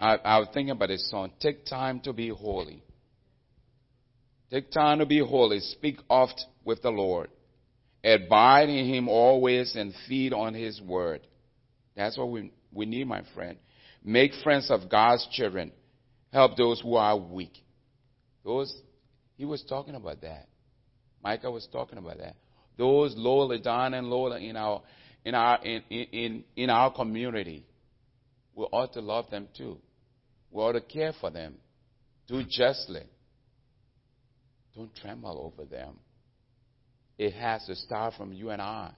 [0.00, 1.32] I, I was thinking about this song.
[1.40, 2.82] Take time to be holy.
[4.50, 5.60] Take time to be holy.
[5.60, 7.28] Speak oft with the Lord.
[8.04, 11.20] Abide in Him always and feed on His word.
[11.96, 13.58] That's what we, we need, my friend.
[14.04, 15.72] Make friends of God's children.
[16.32, 17.52] Help those who are weak.
[18.44, 18.74] Those,
[19.36, 20.48] he was talking about that.
[21.22, 22.34] Micah was talking about that.
[22.76, 24.82] Those lowly down and lowly in our,
[25.24, 27.64] in our, in, in, in our community.
[28.54, 29.78] We ought to love them too.
[30.50, 31.54] We ought to care for them.
[32.26, 33.02] Do justly.
[34.74, 35.98] Don't tremble over them.
[37.22, 38.90] It has to start from you and I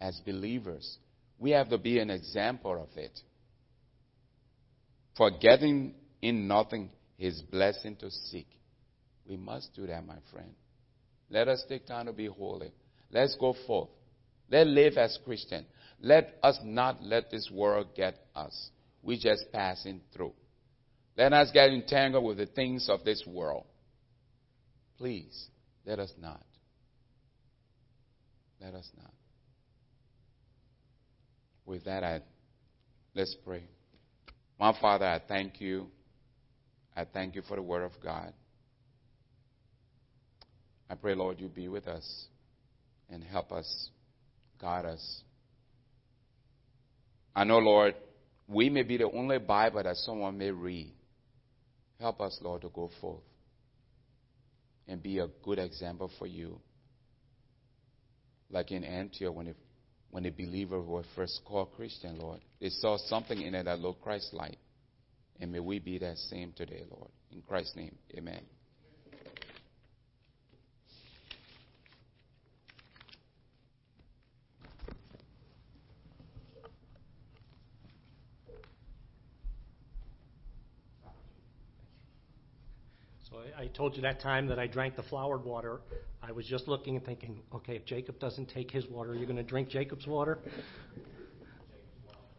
[0.00, 0.98] as believers.
[1.40, 3.18] We have to be an example of it.
[5.16, 8.46] Forgetting in nothing his blessing to seek.
[9.28, 10.52] We must do that, my friend.
[11.28, 12.70] Let us take time to be holy.
[13.10, 13.88] Let's go forth.
[14.48, 15.66] Let's live as Christians.
[16.00, 18.70] Let us not let this world get us.
[19.02, 20.34] We're just passing through.
[21.18, 23.64] Let us get entangled with the things of this world.
[24.96, 25.48] Please,
[25.84, 26.45] let us not.
[28.66, 29.12] Let us not.
[31.66, 32.20] With that, I,
[33.14, 33.62] let's pray.
[34.58, 35.86] My Father, I thank you.
[36.96, 38.32] I thank you for the Word of God.
[40.90, 42.24] I pray, Lord, you be with us
[43.08, 43.88] and help us,
[44.60, 45.20] guide us.
[47.36, 47.94] I know, Lord,
[48.48, 50.92] we may be the only Bible that someone may read.
[52.00, 53.22] Help us, Lord, to go forth
[54.88, 56.58] and be a good example for you.
[58.50, 59.56] Like in Antioch, when, it,
[60.10, 64.02] when the believers were first called Christian, Lord, they saw something in it that looked
[64.02, 64.58] Christ like.
[65.40, 67.10] And may we be that same today, Lord.
[67.30, 68.40] In Christ's name, amen.
[83.28, 85.80] So I, told you that time that I drank the flowered water.
[86.22, 89.26] I was just looking and thinking, okay, if Jacob doesn't take his water, you're you
[89.26, 90.38] going to drink Jacob's water?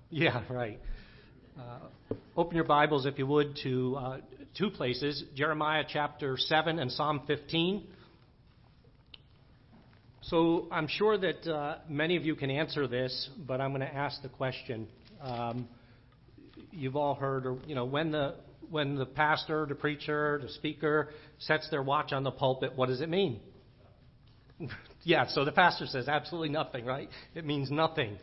[0.10, 0.80] Yeah, right.
[1.60, 4.18] Uh, open your Bibles, if you would, to uh,
[4.58, 7.86] two places Jeremiah chapter 7 and Psalm 15.
[10.22, 13.94] So I'm sure that uh, many of you can answer this, but I'm going to
[13.94, 14.88] ask the question.
[15.22, 15.68] Um,
[16.72, 18.36] you've all heard, or, you know, when the
[18.70, 23.02] when the pastor, the preacher, the speaker sets their watch on the pulpit, what does
[23.02, 23.40] it mean?
[25.04, 27.10] yeah, so the pastor says absolutely nothing, right?
[27.36, 28.18] It means nothing.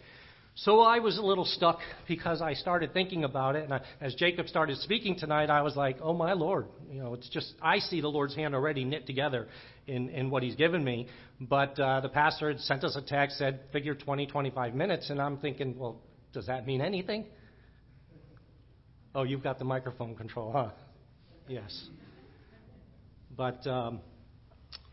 [0.57, 4.15] So I was a little stuck because I started thinking about it, and I, as
[4.15, 7.81] Jacob started speaking tonight, I was like, "Oh my Lord!" You know, it's just I
[7.81, 9.49] see the Lord's hand already knit together
[9.89, 11.09] in in what He's given me.
[11.41, 15.21] But uh, the pastor had sent us a text said, "Figure 20, 25 minutes," and
[15.21, 16.01] I'm thinking, "Well,
[16.33, 17.27] does that mean anything?"
[19.15, 20.71] Oh, you've got the microphone control, huh?
[21.47, 21.89] Yes.
[23.37, 24.01] But um,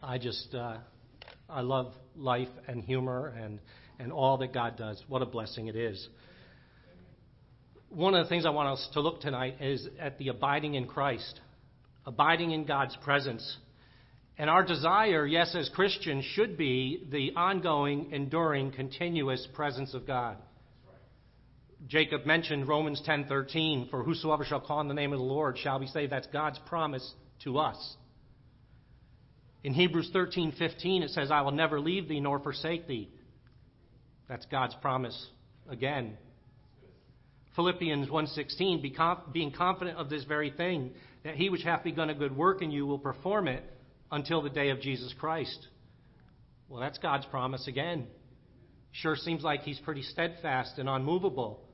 [0.02, 0.78] I just uh,
[1.50, 3.60] I love life and humor and
[3.98, 5.02] and all that God does.
[5.08, 6.08] What a blessing it is.
[7.90, 10.86] One of the things I want us to look tonight is at the abiding in
[10.86, 11.42] Christ,
[12.06, 13.58] abiding in God's presence.
[14.38, 20.38] And our desire, yes, as Christians, should be the ongoing, enduring, continuous presence of God.
[21.88, 25.80] Jacob mentioned Romans 10:13, "For whosoever shall call on the name of the Lord shall
[25.80, 27.98] be saved." That's God's promise to us.
[29.64, 33.10] In Hebrews 13:15 it says, "I will never leave thee nor forsake thee."
[34.28, 35.30] That's God's promise
[35.68, 36.18] again.
[37.56, 38.82] Philippians 1:16,
[39.34, 42.72] being confident of this very thing, that he which hath begun a good work in
[42.72, 43.64] you will perform it
[44.12, 45.68] until the day of Jesus Christ.
[46.70, 48.08] Well, that's God's promise again.
[48.92, 51.68] Sure seems like he's pretty steadfast and unmovable.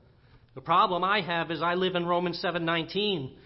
[0.58, 3.36] The problem I have is I live in Romans 7:19.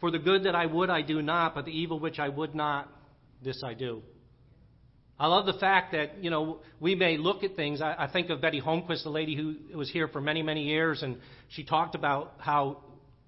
[0.00, 2.54] For the good that I would I do not, but the evil which I would
[2.54, 2.88] not,
[3.42, 4.02] this I do.
[5.20, 7.82] I love the fact that, you know, we may look at things.
[7.82, 11.02] I, I think of Betty Holmquist, the lady who was here for many, many years,
[11.02, 11.18] and
[11.50, 12.78] she talked about how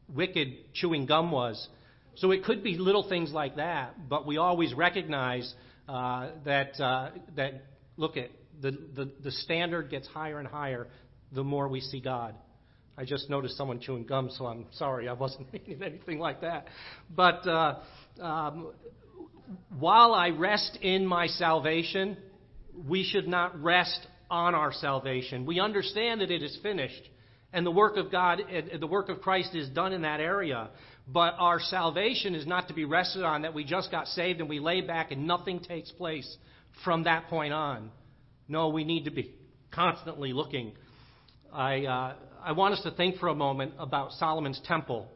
[0.09, 1.69] wicked chewing gum was.
[2.15, 5.53] So it could be little things like that, but we always recognize
[5.87, 7.63] uh, that, uh, that,
[7.99, 8.31] look at,
[8.63, 10.89] the, the, the standard gets higher and higher
[11.31, 12.35] the more we see God.
[12.97, 15.09] I just noticed someone chewing gum, so I'm sorry.
[15.09, 16.67] I wasn't meaning anything like that.
[17.15, 17.81] But uh,
[18.21, 18.73] um,
[19.79, 22.17] while I rest in my salvation,
[22.89, 25.45] we should not rest on our salvation.
[25.45, 27.03] We understand that it is finished,
[27.53, 28.43] and the work of God,
[28.81, 30.71] the work of Christ is done in that area.
[31.07, 34.49] But our salvation is not to be rested on that we just got saved and
[34.49, 36.37] we lay back and nothing takes place
[36.83, 37.91] from that point on.
[38.49, 39.35] No, we need to be
[39.71, 40.73] constantly looking.
[41.53, 42.15] I, uh,
[42.45, 45.09] I want us to think for a moment about Solomon's temple.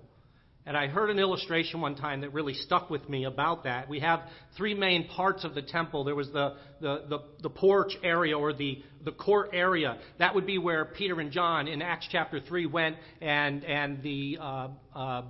[0.65, 3.89] And I heard an illustration one time that really stuck with me about that.
[3.89, 4.21] We have
[4.57, 6.05] three main parts of the temple.
[6.05, 9.99] There was the, the, the, the, porch area or the, the court area.
[10.19, 14.39] That would be where Peter and John in Acts chapter 3 went and, and the,
[14.41, 15.23] uh, uh,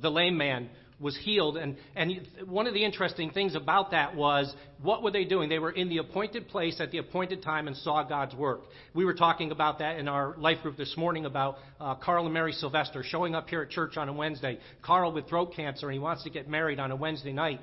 [0.00, 1.56] the lame man was healed.
[1.56, 5.48] And, and one of the interesting things about that was what were they doing?
[5.48, 8.60] They were in the appointed place at the appointed time and saw God's work.
[8.94, 12.34] We were talking about that in our life group this morning about uh, Carl and
[12.34, 14.58] Mary Sylvester showing up here at church on a Wednesday.
[14.82, 17.60] Carl with throat cancer and he wants to get married on a Wednesday night.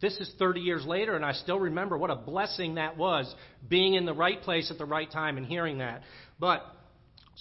[0.00, 3.32] This is 30 years later, and I still remember what a blessing that was,
[3.68, 6.00] being in the right place at the right time and hearing that.
[6.38, 6.62] But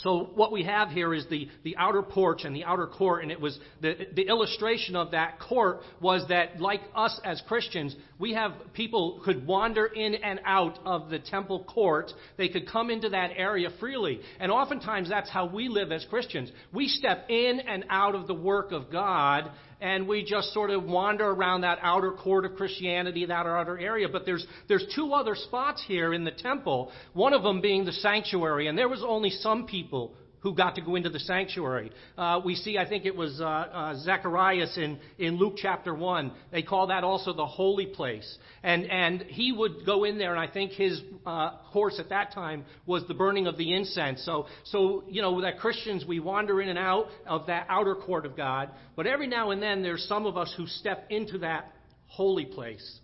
[0.03, 3.31] so what we have here is the, the outer porch and the outer court, and
[3.31, 8.33] it was the, the illustration of that court was that like us as Christians, we
[8.33, 12.13] have people could wander in and out of the temple court.
[12.37, 14.21] They could come into that area freely.
[14.39, 16.49] And oftentimes that's how we live as Christians.
[16.73, 19.51] We step in and out of the work of God
[19.81, 24.07] and we just sort of wander around that outer court of Christianity, that outer area.
[24.09, 27.93] But there's, there's two other spots here in the temple, one of them being the
[27.93, 31.91] sanctuary, and there was only some people who got to go into the sanctuary.
[32.17, 36.31] Uh, we see, I think it was uh, uh, Zacharias in, in Luke chapter 1.
[36.51, 38.37] They call that also the holy place.
[38.63, 42.33] And, and he would go in there, and I think his uh, course at that
[42.33, 44.23] time was the burning of the incense.
[44.25, 48.25] So, so, you know, that Christians, we wander in and out of that outer court
[48.25, 48.69] of God.
[48.95, 51.73] But every now and then, there's some of us who step into that
[52.07, 52.99] holy place.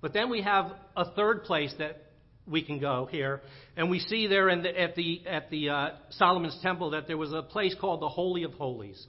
[0.00, 2.09] But then we have a third place that
[2.50, 3.40] we can go here.
[3.76, 7.32] And we see there the, at the, at the uh, Solomon's temple that there was
[7.32, 9.06] a place called the Holy of Holies.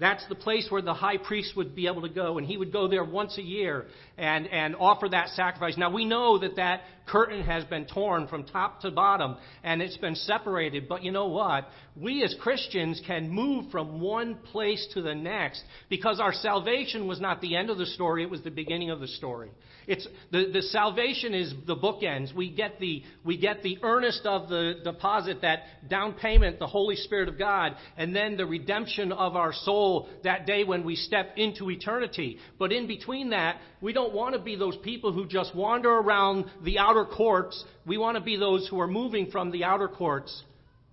[0.00, 2.72] That's the place where the high priest would be able to go, and he would
[2.72, 3.84] go there once a year
[4.16, 5.76] and, and offer that sacrifice.
[5.76, 6.80] Now, we know that that
[7.10, 11.26] curtain has been torn from top to bottom, and it's been separated, but you know
[11.26, 11.68] what?
[11.96, 17.20] We as Christians can move from one place to the next because our salvation was
[17.20, 19.50] not the end of the story, it was the beginning of the story.
[19.86, 22.34] It's, the, the salvation is the bookends.
[22.34, 26.96] We get the, we get the earnest of the deposit, that down payment, the Holy
[26.96, 31.32] Spirit of God, and then the redemption of our soul that day when we step
[31.36, 32.38] into eternity.
[32.58, 36.44] But in between that, we don't want to be those people who just wander around
[36.62, 37.64] the outer courts.
[37.86, 40.42] We want to be those who are moving from the outer courts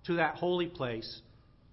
[0.06, 1.20] to that holy place,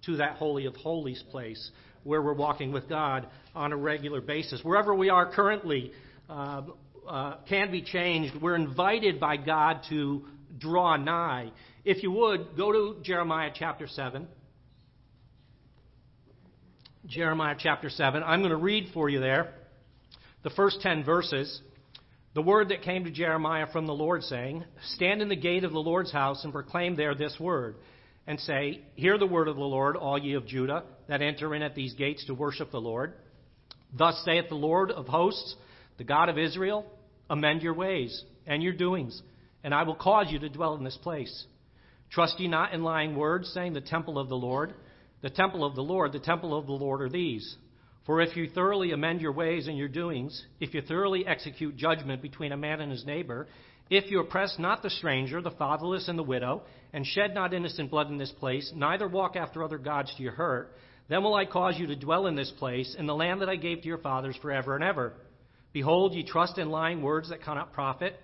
[0.04, 1.70] to that holy of holies place,
[2.04, 4.60] where we're walking with God on a regular basis.
[4.62, 5.92] Wherever we are currently,
[6.28, 6.62] uh,
[7.08, 8.34] uh, can be changed.
[8.40, 10.24] We're invited by God to
[10.58, 11.50] draw nigh.
[11.84, 14.26] If you would, go to Jeremiah chapter 7.
[17.06, 18.22] Jeremiah chapter 7.
[18.22, 19.54] I'm going to read for you there
[20.46, 21.60] the first 10 verses.
[22.34, 24.62] The word that came to Jeremiah from the Lord, saying,
[24.94, 27.74] Stand in the gate of the Lord's house and proclaim there this word,
[28.28, 31.62] and say, Hear the word of the Lord, all ye of Judah, that enter in
[31.62, 33.14] at these gates to worship the Lord.
[33.92, 35.56] Thus saith the Lord of hosts,
[35.98, 36.86] the God of Israel,
[37.28, 39.20] amend your ways and your doings,
[39.64, 41.44] and I will cause you to dwell in this place.
[42.12, 44.74] Trust ye not in lying words, saying, The temple of the Lord.
[45.22, 47.56] The temple of the Lord, the temple of the Lord are these.
[48.06, 52.22] For if you thoroughly amend your ways and your doings, if you thoroughly execute judgment
[52.22, 53.48] between a man and his neighbor,
[53.90, 57.90] if you oppress not the stranger, the fatherless, and the widow, and shed not innocent
[57.90, 60.72] blood in this place, neither walk after other gods to your hurt,
[61.08, 63.56] then will I cause you to dwell in this place, in the land that I
[63.56, 65.12] gave to your fathers forever and ever.
[65.72, 68.18] Behold, ye trust in lying words that cannot profit.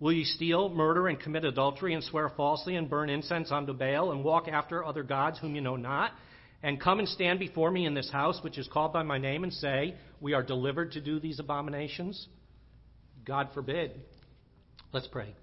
[0.00, 4.10] Will ye steal, murder, and commit adultery, and swear falsely, and burn incense unto Baal,
[4.12, 6.12] and walk after other gods whom you know not?
[6.62, 9.44] And come and stand before me in this house, which is called by my name,
[9.44, 12.26] and say, We are delivered to do these abominations?
[13.24, 13.92] God forbid.
[14.92, 15.34] Let's pray.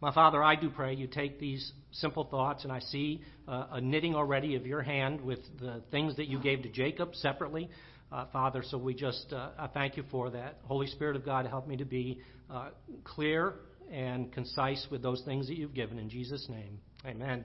[0.00, 3.80] My Father, I do pray you take these simple thoughts, and I see uh, a
[3.80, 7.68] knitting already of your hand with the things that you gave to Jacob separately.
[8.10, 10.58] Uh, Father, so we just, uh, I thank you for that.
[10.64, 12.20] Holy Spirit of God, help me to be
[12.50, 12.70] uh,
[13.04, 13.54] clear
[13.90, 15.98] and concise with those things that you've given.
[15.98, 17.44] In Jesus' name, amen.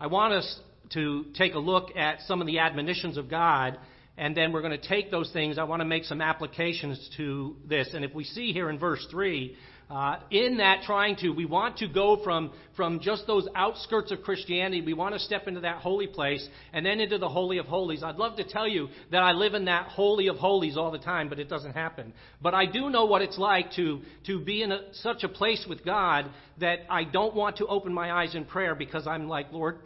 [0.00, 0.60] I want us
[0.90, 3.78] to take a look at some of the admonitions of God,
[4.16, 5.58] and then we're going to take those things.
[5.58, 7.90] I want to make some applications to this.
[7.94, 9.56] And if we see here in verse 3,
[9.90, 14.20] uh, in that trying to, we want to go from, from just those outskirts of
[14.22, 14.82] Christianity.
[14.82, 18.02] We want to step into that holy place and then into the Holy of Holies.
[18.02, 20.98] I'd love to tell you that I live in that Holy of Holies all the
[20.98, 22.12] time, but it doesn't happen.
[22.42, 25.64] But I do know what it's like to, to be in a, such a place
[25.66, 26.30] with God
[26.60, 29.78] that I don't want to open my eyes in prayer because I'm like, Lord,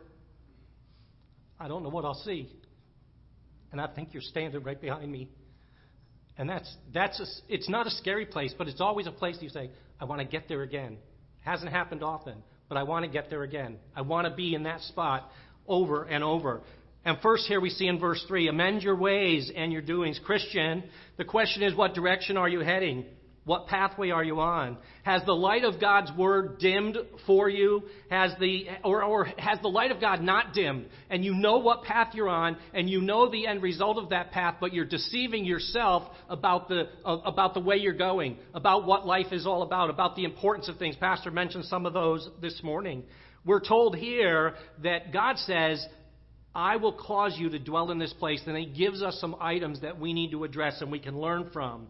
[1.62, 2.48] I don't know what I'll see.
[3.70, 5.28] And I think you're standing right behind me.
[6.36, 9.48] And that's, that's a, it's not a scary place, but it's always a place you
[9.48, 10.98] say, I want to get there again.
[11.40, 13.76] Hasn't happened often, but I want to get there again.
[13.94, 15.30] I want to be in that spot
[15.68, 16.62] over and over.
[17.04, 20.20] And first, here we see in verse 3 amend your ways and your doings.
[20.24, 20.82] Christian,
[21.16, 23.04] the question is, what direction are you heading?
[23.44, 24.78] What pathway are you on?
[25.02, 27.82] Has the light of God's word dimmed for you?
[28.08, 30.86] Has the or, or has the light of God not dimmed?
[31.10, 34.30] And you know what path you're on, and you know the end result of that
[34.30, 39.32] path, but you're deceiving yourself about the about the way you're going, about what life
[39.32, 40.94] is all about, about the importance of things.
[40.94, 43.02] Pastor mentioned some of those this morning.
[43.44, 45.84] We're told here that God says,
[46.54, 48.40] I will cause you to dwell in this place.
[48.46, 51.50] And He gives us some items that we need to address and we can learn
[51.52, 51.88] from.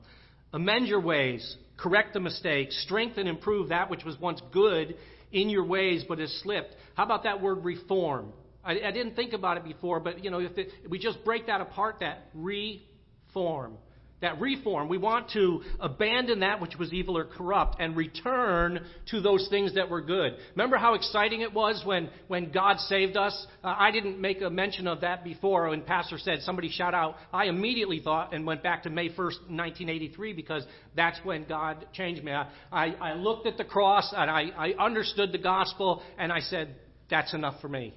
[0.53, 4.97] Amend your ways, correct the mistakes, strengthen and improve that which was once good
[5.33, 6.75] in your ways but has slipped.
[6.95, 8.33] How about that word reform?
[8.65, 11.47] I, I didn't think about it before, but you know, if, it, we just break
[11.47, 13.79] that apart, that reform
[14.23, 14.89] that reform.
[14.89, 19.75] We want to abandon that which was evil or corrupt and return to those things
[19.75, 20.33] that were good.
[20.55, 23.47] Remember how exciting it was when, when God saved us?
[23.63, 27.17] Uh, I didn't make a mention of that before when Pastor said, somebody shout out.
[27.33, 30.65] I immediately thought and went back to May 1st, 1983, because
[30.97, 32.33] that's when God changed me.
[32.33, 36.41] I, I, I looked at the cross and I, I understood the gospel and I
[36.41, 36.77] said,
[37.11, 37.95] that's enough for me.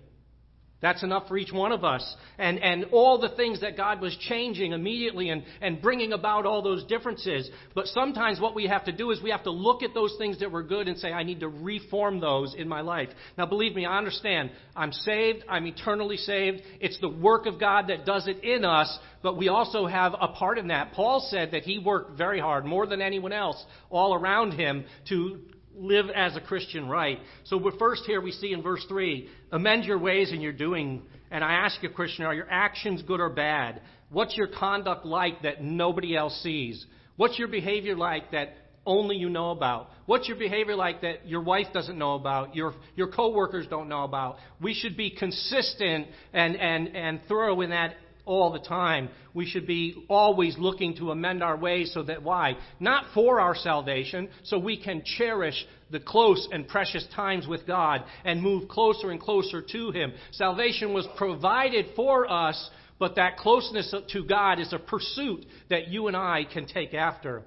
[0.82, 2.16] That's enough for each one of us.
[2.38, 6.62] And, and all the things that God was changing immediately and, and bringing about all
[6.62, 7.50] those differences.
[7.74, 10.40] But sometimes what we have to do is we have to look at those things
[10.40, 13.10] that were good and say, I need to reform those in my life.
[13.38, 14.52] Now, believe me, I understand.
[14.76, 15.46] I'm saved.
[15.48, 16.62] I'm eternally saved.
[16.82, 20.28] It's the work of God that does it in us, but we also have a
[20.28, 20.92] part in that.
[20.92, 25.40] Paul said that he worked very hard, more than anyone else, all around him to
[25.78, 27.20] live as a Christian right.
[27.46, 31.04] So first here we see in verse 3, amend your ways and your doing.
[31.32, 33.82] And I ask you, Christian, are your actions good or bad?
[34.10, 36.86] What's your conduct like that nobody else sees?
[37.18, 38.56] What's your behavior like that
[38.86, 39.90] only you know about?
[40.06, 44.04] What's your behavior like that your wife doesn't know about, your, your coworkers don't know
[44.04, 44.38] about?
[44.62, 47.96] We should be consistent and, and, and thorough in that
[48.26, 49.10] all the time.
[49.34, 52.56] We should be always looking to amend our ways so that why?
[52.80, 58.04] Not for our salvation, so we can cherish the close and precious times with God
[58.24, 60.14] and move closer and closer to Him.
[60.32, 62.70] Salvation was provided for us,
[63.00, 67.44] but that closeness to God is a pursuit that you and I can take after.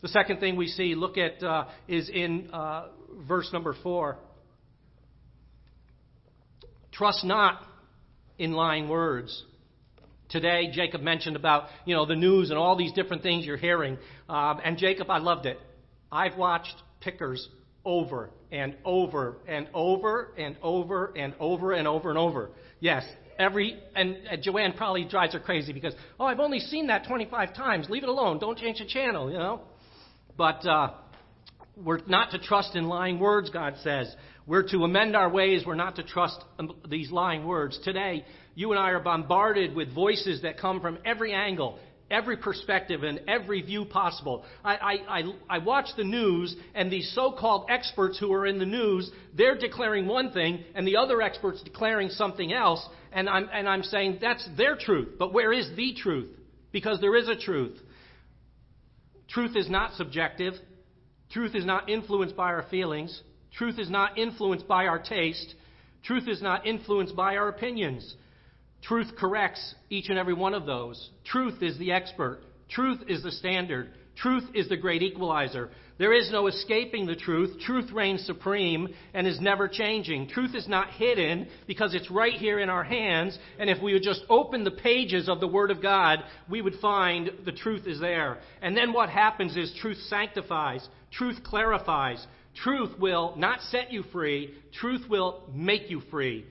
[0.00, 2.88] The second thing we see, look at, uh, is in uh,
[3.28, 4.18] verse number four.
[6.92, 7.62] Trust not
[8.38, 9.44] in lying words
[10.32, 13.98] Today, Jacob mentioned about, you know, the news and all these different things you're hearing.
[14.30, 15.60] Um, and Jacob, I loved it.
[16.10, 17.46] I've watched pickers
[17.84, 22.50] over and over and over and over and over and over and over.
[22.80, 23.04] Yes,
[23.38, 27.54] every, and, and Joanne probably drives her crazy because, oh, I've only seen that 25
[27.54, 27.90] times.
[27.90, 28.38] Leave it alone.
[28.38, 29.60] Don't change the channel, you know.
[30.38, 30.92] But uh,
[31.76, 34.14] we're not to trust in lying words, God says.
[34.46, 35.64] We're to amend our ways.
[35.66, 36.42] We're not to trust
[36.88, 37.78] these lying words.
[37.84, 38.24] Today,
[38.54, 41.78] you and I are bombarded with voices that come from every angle,
[42.10, 44.44] every perspective, and every view possible.
[44.64, 48.58] I, I, I, I watch the news, and these so called experts who are in
[48.58, 53.48] the news, they're declaring one thing, and the other experts declaring something else, and I'm,
[53.52, 55.16] and I'm saying that's their truth.
[55.18, 56.30] But where is the truth?
[56.72, 57.78] Because there is a truth.
[59.28, 60.54] Truth is not subjective.
[61.30, 63.22] Truth is not influenced by our feelings.
[63.56, 65.54] Truth is not influenced by our taste.
[66.04, 68.16] Truth is not influenced by our opinions.
[68.82, 71.10] Truth corrects each and every one of those.
[71.24, 72.40] Truth is the expert.
[72.68, 73.90] Truth is the standard.
[74.16, 75.70] Truth is the great equalizer.
[75.98, 77.60] There is no escaping the truth.
[77.60, 80.28] Truth reigns supreme and is never changing.
[80.28, 83.38] Truth is not hidden because it's right here in our hands.
[83.58, 86.18] And if we would just open the pages of the Word of God,
[86.50, 88.38] we would find the truth is there.
[88.60, 92.26] And then what happens is truth sanctifies, truth clarifies.
[92.54, 96.44] Truth will not set you free, truth will make you free.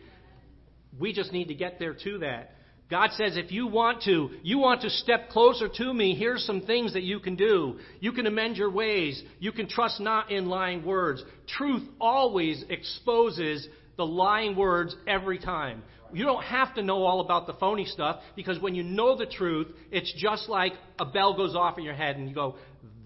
[0.99, 2.51] We just need to get there to that.
[2.89, 6.61] God says, if you want to, you want to step closer to me, here's some
[6.61, 7.79] things that you can do.
[8.01, 9.23] You can amend your ways.
[9.39, 11.23] You can trust not in lying words.
[11.47, 13.65] Truth always exposes
[13.95, 15.83] the lying words every time.
[16.13, 19.25] You don't have to know all about the phony stuff because when you know the
[19.25, 22.55] truth, it's just like a bell goes off in your head and you go,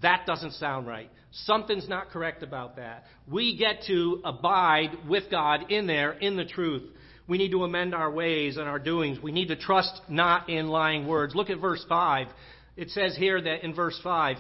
[0.01, 1.11] that doesn't sound right.
[1.31, 3.03] Something's not correct about that.
[3.27, 6.83] We get to abide with God in there, in the truth.
[7.28, 9.19] We need to amend our ways and our doings.
[9.21, 11.34] We need to trust not in lying words.
[11.34, 12.28] Look at verse 5.
[12.78, 14.38] It says here that in verse 5,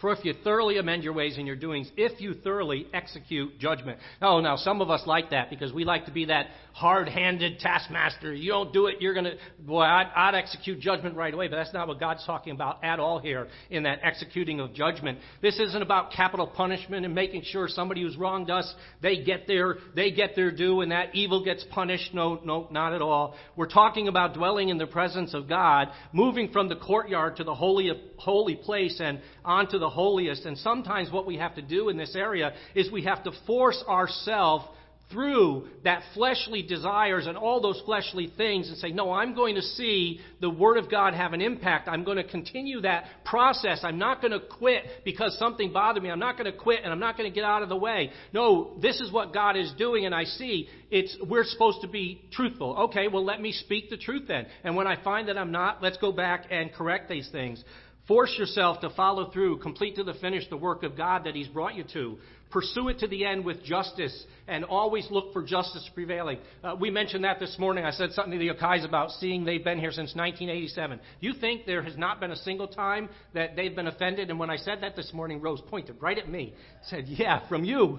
[0.00, 3.98] for if you thoroughly amend your ways and your doings, if you thoroughly execute judgment.
[4.22, 8.32] Oh, now some of us like that because we like to be that hard-handed taskmaster.
[8.32, 11.48] You don't do it, you're going to, boy, I'd, I'd, execute judgment right away.
[11.48, 15.18] But that's not what God's talking about at all here in that executing of judgment.
[15.42, 18.72] This isn't about capital punishment and making sure somebody who's wronged us,
[19.02, 22.14] they get their, they get their due and that evil gets punished.
[22.14, 23.34] No, no, not at all.
[23.56, 27.54] We're talking about dwelling in the presence of God, moving from the courtyard to the
[27.54, 30.44] holy, holy place and onto the holiest.
[30.44, 33.82] And sometimes what we have to do in this area is we have to force
[33.88, 34.64] ourselves
[35.10, 39.62] through that fleshly desires and all those fleshly things and say, No, I'm going to
[39.62, 41.88] see the Word of God have an impact.
[41.88, 43.80] I'm going to continue that process.
[43.82, 46.10] I'm not going to quit because something bothered me.
[46.10, 48.10] I'm not going to quit and I'm not going to get out of the way.
[48.32, 52.22] No, this is what God is doing, and I see it's we're supposed to be
[52.32, 52.76] truthful.
[52.90, 54.46] Okay, well, let me speak the truth then.
[54.62, 57.62] And when I find that I'm not, let's go back and correct these things.
[58.08, 61.46] Force yourself to follow through, complete to the finish the work of God that He's
[61.46, 62.16] brought you to.
[62.50, 66.38] Pursue it to the end with justice and always look for justice prevailing.
[66.64, 67.84] Uh, we mentioned that this morning.
[67.84, 70.98] I said something to the Okais about seeing they've been here since 1987.
[71.20, 74.30] You think there has not been a single time that they've been offended?
[74.30, 76.54] And when I said that this morning, Rose pointed right at me,
[76.84, 77.98] said, Yeah, from you.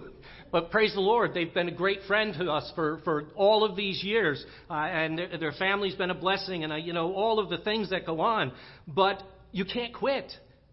[0.52, 3.76] But praise the Lord, they've been a great friend to us for, for all of
[3.76, 4.44] these years.
[4.68, 7.60] Uh, and their, their family's been a blessing, and, uh, you know, all of the
[7.60, 8.52] things that go on.
[8.88, 9.22] But
[9.52, 10.32] you can't quit.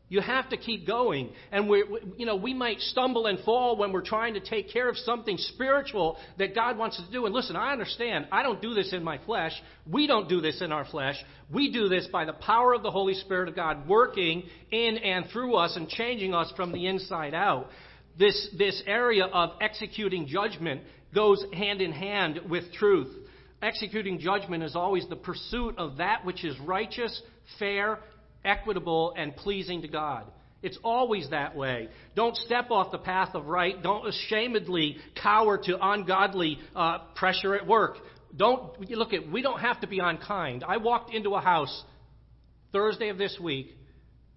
[0.09, 1.31] You have to keep going.
[1.51, 1.85] And we,
[2.16, 5.37] you know, we might stumble and fall when we're trying to take care of something
[5.37, 7.27] spiritual that God wants us to do.
[7.27, 8.29] And listen, I understand.
[8.31, 9.53] I don't do this in my flesh.
[9.91, 11.16] We don't do this in our flesh.
[11.53, 15.27] We do this by the power of the Holy Spirit of God working in and
[15.33, 17.68] through us and changing us from the inside out.
[18.16, 20.83] This, this area of executing judgment
[21.14, 23.12] goes hand in hand with truth.
[23.61, 27.20] Executing judgment is always the pursuit of that which is righteous,
[27.59, 27.99] fair,
[28.47, 30.24] equitable, and pleasing to God.
[30.62, 31.88] It's always that way.
[32.14, 33.80] Don't step off the path of right.
[33.82, 37.99] Don't ashamedly cower to ungodly uh, pressure at work.
[38.34, 39.30] Don't look at.
[39.30, 40.64] We don't have to be unkind.
[40.66, 41.84] I walked into a house
[42.72, 43.68] Thursday of this week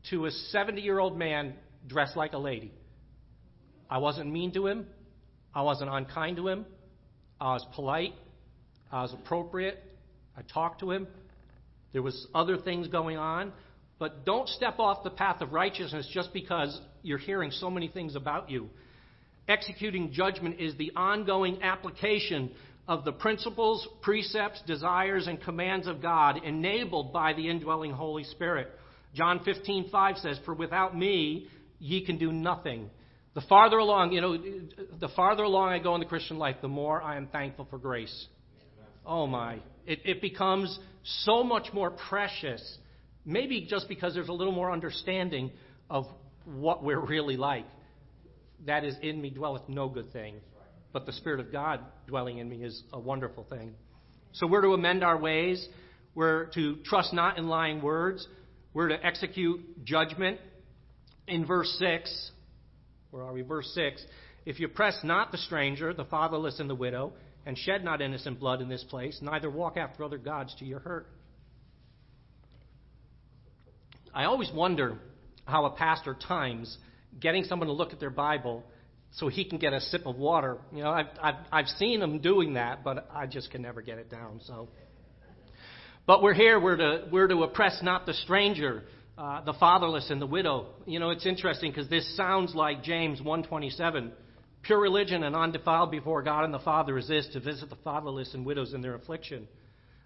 [0.10, 1.53] to a 70-year-old man
[1.88, 2.74] dressed like a lady.
[3.89, 4.86] I wasn't mean to him.
[5.53, 6.66] I wasn't unkind to him.
[7.41, 8.14] I was polite.
[8.91, 9.82] I was appropriate.
[10.38, 11.07] I talked to him.
[11.91, 13.51] There was other things going on.
[14.00, 18.16] But don't step off the path of righteousness just because you're hearing so many things
[18.16, 18.70] about you.
[19.47, 22.52] Executing judgment is the ongoing application
[22.88, 28.72] of the principles, precepts, desires, and commands of God enabled by the indwelling Holy Spirit.
[29.14, 31.47] John 15:5 says, "For without me
[31.80, 32.89] ye can do nothing."
[33.34, 36.68] The farther along, you know, the farther along I go in the Christian life, the
[36.68, 38.28] more I am thankful for grace.
[39.06, 39.60] Oh my.
[39.86, 42.80] It, it becomes so much more precious
[43.26, 45.51] Maybe just because there's a little more understanding
[45.89, 46.05] of
[46.45, 47.65] what we're really like.
[48.65, 50.36] That is in me dwelleth no good thing.
[50.91, 53.76] But the Spirit of God dwelling in me is a wonderful thing.
[54.34, 55.65] So we're to amend our ways.
[56.15, 58.28] We're to trust not in lying words.
[58.74, 60.39] We're to execute judgment.
[61.28, 62.32] In verse 6,
[63.11, 63.41] where are we?
[63.41, 64.03] Verse 6.
[64.45, 67.13] If you press not the stranger, the fatherless, and the widow,
[67.45, 70.80] and shed not innocent blood in this place, neither walk after other gods to your
[70.80, 71.07] hurt.
[74.20, 74.97] I always wonder
[75.45, 76.78] how a pastor times
[77.22, 78.65] getting someone to look at their Bible
[79.11, 80.57] so he can get a sip of water.
[80.74, 83.97] You know, I've, I've, I've seen him doing that, but I just can never get
[83.97, 84.41] it down.
[84.43, 84.67] So,
[86.05, 86.59] but we're here.
[86.59, 88.84] We're to we're to oppress not the stranger,
[89.17, 90.65] uh, the fatherless, and the widow.
[90.86, 94.11] You know, it's interesting because this sounds like James 1:27.
[94.63, 98.34] Pure religion and undefiled before God and the Father is this to visit the fatherless
[98.34, 99.47] and widows in their affliction.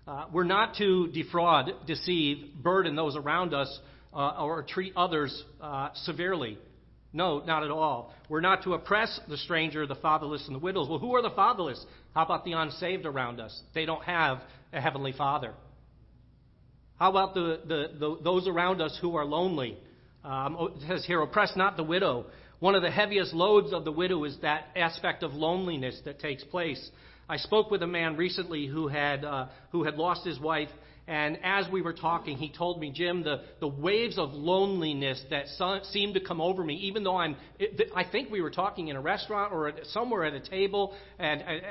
[0.08, 3.80] Uh, we're not to defraud, deceive, burden those around us
[4.16, 6.58] uh, or treat others uh, severely.
[7.14, 8.14] No, not at all.
[8.28, 10.90] We're not to oppress the stranger, the fatherless, and the widows.
[10.90, 11.84] Well, who are the fatherless?
[12.16, 13.62] How about the unsaved around us?
[13.76, 14.40] They don't have
[14.72, 15.54] a heavenly father.
[16.98, 19.78] How about the, the, the those around us who are lonely?
[20.24, 22.26] Um, oh, it says here, oppress not the widow.
[22.60, 26.44] One of the heaviest loads of the widow is that aspect of loneliness that takes
[26.46, 26.90] place.
[27.28, 30.70] I spoke with a man recently who had, uh, who had lost his wife
[31.08, 35.48] and as we were talking, he told me, Jim, the, the waves of loneliness that
[35.58, 38.88] so, seemed to come over me, even though I'm, it, I think we were talking
[38.88, 41.62] in a restaurant or at, somewhere at a table, and, and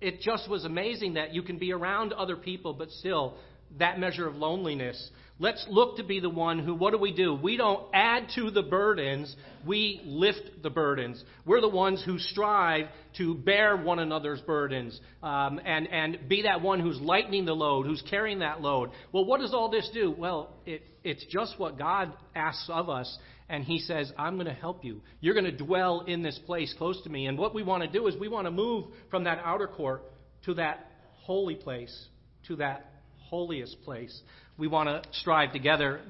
[0.00, 3.34] it just was amazing that you can be around other people, but still
[3.78, 5.10] that measure of loneliness.
[5.40, 7.34] Let's look to be the one who, what do we do?
[7.34, 9.34] We don't add to the burdens,
[9.66, 11.24] we lift the burdens.
[11.46, 16.60] We're the ones who strive to bear one another's burdens um, and, and be that
[16.60, 18.90] one who's lightening the load, who's carrying that load.
[19.12, 20.10] Well, what does all this do?
[20.10, 23.18] Well, it, it's just what God asks of us.
[23.48, 25.00] And He says, I'm going to help you.
[25.22, 27.26] You're going to dwell in this place close to me.
[27.26, 30.02] And what we want to do is we want to move from that outer court
[30.44, 30.86] to that
[31.22, 32.08] holy place,
[32.48, 32.92] to that
[33.30, 34.20] holiest place
[34.60, 36.00] we want to strive together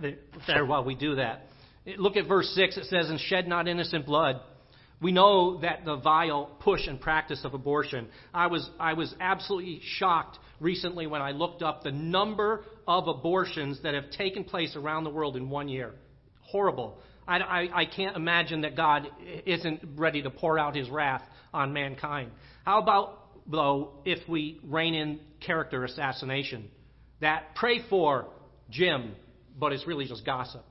[0.47, 1.47] there while we do that.
[1.97, 2.77] Look at verse 6.
[2.77, 4.41] It says, And shed not innocent blood.
[5.01, 8.09] We know that the vile push and practice of abortion.
[8.35, 13.81] I was, I was absolutely shocked recently when I looked up the number of abortions
[13.85, 15.93] that have taken place around the world in one year.
[16.43, 16.99] Horrible.
[17.27, 19.09] I, I, I can't imagine that God
[19.47, 21.23] isn't ready to pour out his wrath
[21.55, 22.33] on mankind.
[22.65, 26.69] How about, though, if we rein in character assassination?
[27.21, 28.27] That pray for
[28.71, 29.15] Jim,
[29.59, 30.65] but it's really just gossip.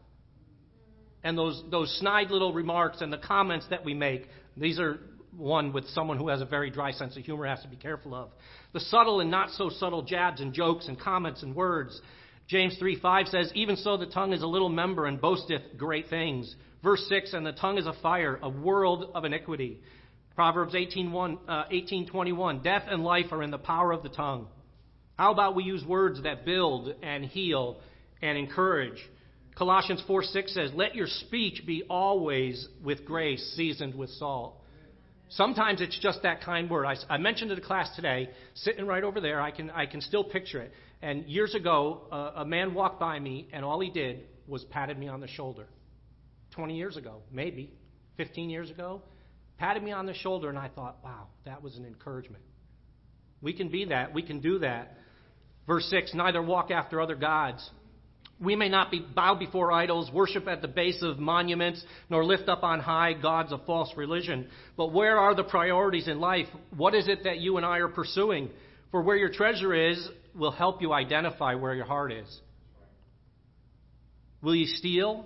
[1.23, 4.99] And those, those snide little remarks and the comments that we make, these are
[5.35, 8.15] one with someone who has a very dry sense of humor has to be careful
[8.15, 8.29] of.
[8.73, 11.99] The subtle and not so subtle jabs and jokes and comments and words.
[12.47, 16.09] James 3 5 says, Even so, the tongue is a little member and boasteth great
[16.09, 16.55] things.
[16.83, 19.79] Verse 6 And the tongue is a fire, a world of iniquity.
[20.35, 24.47] Proverbs 18, uh, 18 21 Death and life are in the power of the tongue.
[25.19, 27.81] How about we use words that build and heal
[28.21, 28.97] and encourage.
[29.57, 34.55] Colossians 4 6 says, Let your speech be always with grace, seasoned with salt.
[35.27, 36.85] Sometimes it's just that kind word.
[36.85, 39.99] I, I mentioned to the class today, sitting right over there, I can, I can
[39.99, 40.71] still picture it.
[41.01, 44.97] And years ago, uh, a man walked by me, and all he did was patted
[44.97, 45.67] me on the shoulder.
[46.51, 47.73] 20 years ago, maybe,
[48.15, 49.01] 15 years ago,
[49.57, 52.41] patted me on the shoulder, and I thought, wow, that was an encouragement.
[53.41, 54.13] We can be that.
[54.13, 54.95] We can do that.
[55.69, 57.69] Verse 6 Neither walk after other gods
[58.41, 62.47] we may not be, bow before idols, worship at the base of monuments, nor lift
[62.47, 64.47] up on high gods of false religion.
[64.77, 66.47] But where are the priorities in life?
[66.75, 68.49] What is it that you and I are pursuing?
[68.91, 72.39] For where your treasure is will help you identify where your heart is.
[74.41, 75.25] Will you steal?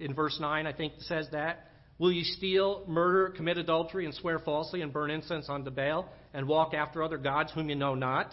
[0.00, 1.70] In verse 9, I think it says that.
[1.98, 6.48] Will you steal, murder, commit adultery, and swear falsely, and burn incense unto Baal, and
[6.48, 8.32] walk after other gods whom you know not?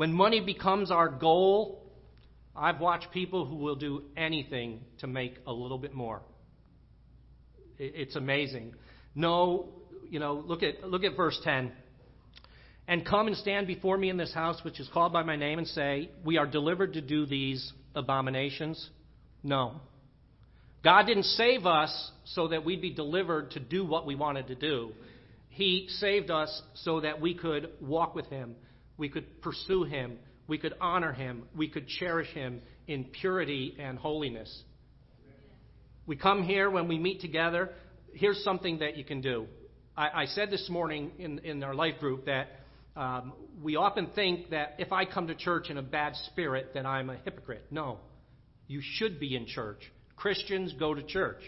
[0.00, 1.82] When money becomes our goal,
[2.56, 6.22] I've watched people who will do anything to make a little bit more.
[7.78, 8.76] It's amazing.
[9.14, 9.68] No,
[10.08, 11.70] you know, look at look at verse 10.
[12.88, 15.58] And come and stand before me in this house which is called by my name
[15.58, 18.88] and say, We are delivered to do these abominations.
[19.42, 19.82] No.
[20.82, 24.54] God didn't save us so that we'd be delivered to do what we wanted to
[24.54, 24.92] do.
[25.50, 28.56] He saved us so that we could walk with Him,
[29.00, 30.18] we could pursue Him,
[30.50, 34.64] we could honor him, we could cherish him in purity and holiness.
[36.06, 37.70] We come here when we meet together.
[38.14, 39.46] Here's something that you can do.
[39.96, 42.48] I, I said this morning in, in our life group that
[42.96, 43.32] um,
[43.62, 47.10] we often think that if I come to church in a bad spirit, that I'm
[47.10, 47.66] a hypocrite.
[47.70, 47.98] No.
[48.66, 49.78] You should be in church.
[50.16, 51.42] Christians go to church.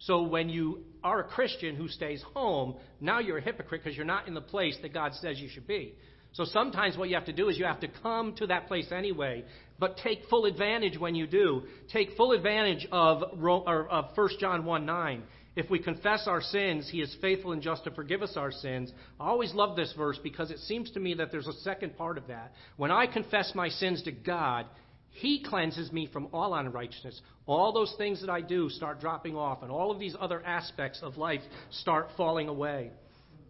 [0.00, 4.04] So when you are a Christian who stays home, now you're a hypocrite because you're
[4.04, 5.94] not in the place that God says you should be.
[6.34, 8.90] So sometimes what you have to do is you have to come to that place
[8.90, 9.44] anyway,
[9.78, 11.62] but take full advantage when you do.
[11.92, 15.22] Take full advantage of, of 1 John 1 9.
[15.54, 18.92] If we confess our sins, he is faithful and just to forgive us our sins.
[19.20, 22.18] I always love this verse because it seems to me that there's a second part
[22.18, 22.52] of that.
[22.76, 24.66] When I confess my sins to God,
[25.10, 27.20] he cleanses me from all unrighteousness.
[27.46, 30.98] All those things that I do start dropping off, and all of these other aspects
[31.00, 32.90] of life start falling away.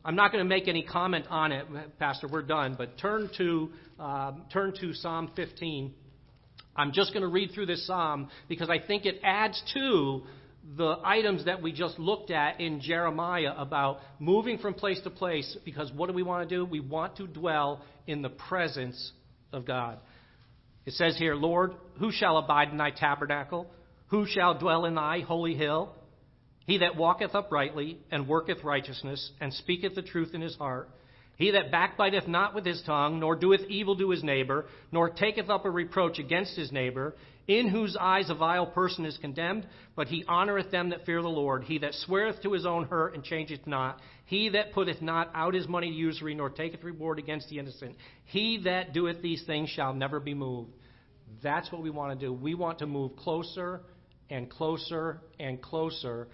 [0.05, 1.67] I'm not going to make any comment on it,
[1.99, 2.29] Pastor.
[2.29, 2.75] We're done.
[2.77, 5.95] But turn to um, turn to Psalm 15.
[6.77, 10.23] I'm just going to read through this psalm because I think it adds to
[10.77, 15.57] the items that we just looked at in Jeremiah about moving from place to place.
[15.65, 16.65] Because what do we want to do?
[16.65, 19.13] We want to dwell in the presence
[19.53, 19.99] of God.
[20.85, 23.69] It says here, Lord, who shall abide in thy tabernacle?
[24.09, 25.95] Who shall dwell in thy holy hill?
[26.67, 30.89] He that walketh uprightly, and worketh righteousness, and speaketh the truth in his heart.
[31.37, 35.51] He that backbiteth not with his tongue, nor doeth evil to his neighbor, nor taketh
[35.51, 40.09] up a reproach against his neighbor, in whose eyes a vile person is condemned, but
[40.09, 41.65] he honoureth them that fear the Lord.
[41.65, 43.99] He that sweareth to his own hurt and changeth not.
[44.25, 47.97] He that putteth not out his money to usury, nor taketh reward against the innocent.
[48.25, 50.71] He that doeth these things shall never be moved.
[51.43, 52.33] That's what we want to do.
[52.33, 53.83] We want to move closer
[54.31, 56.29] and closer and closer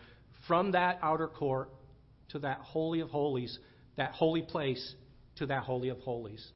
[0.46, 1.70] from that outer court
[2.30, 3.58] to that Holy of Holies,
[3.96, 4.94] that holy place
[5.36, 6.46] to that Holy of Holies.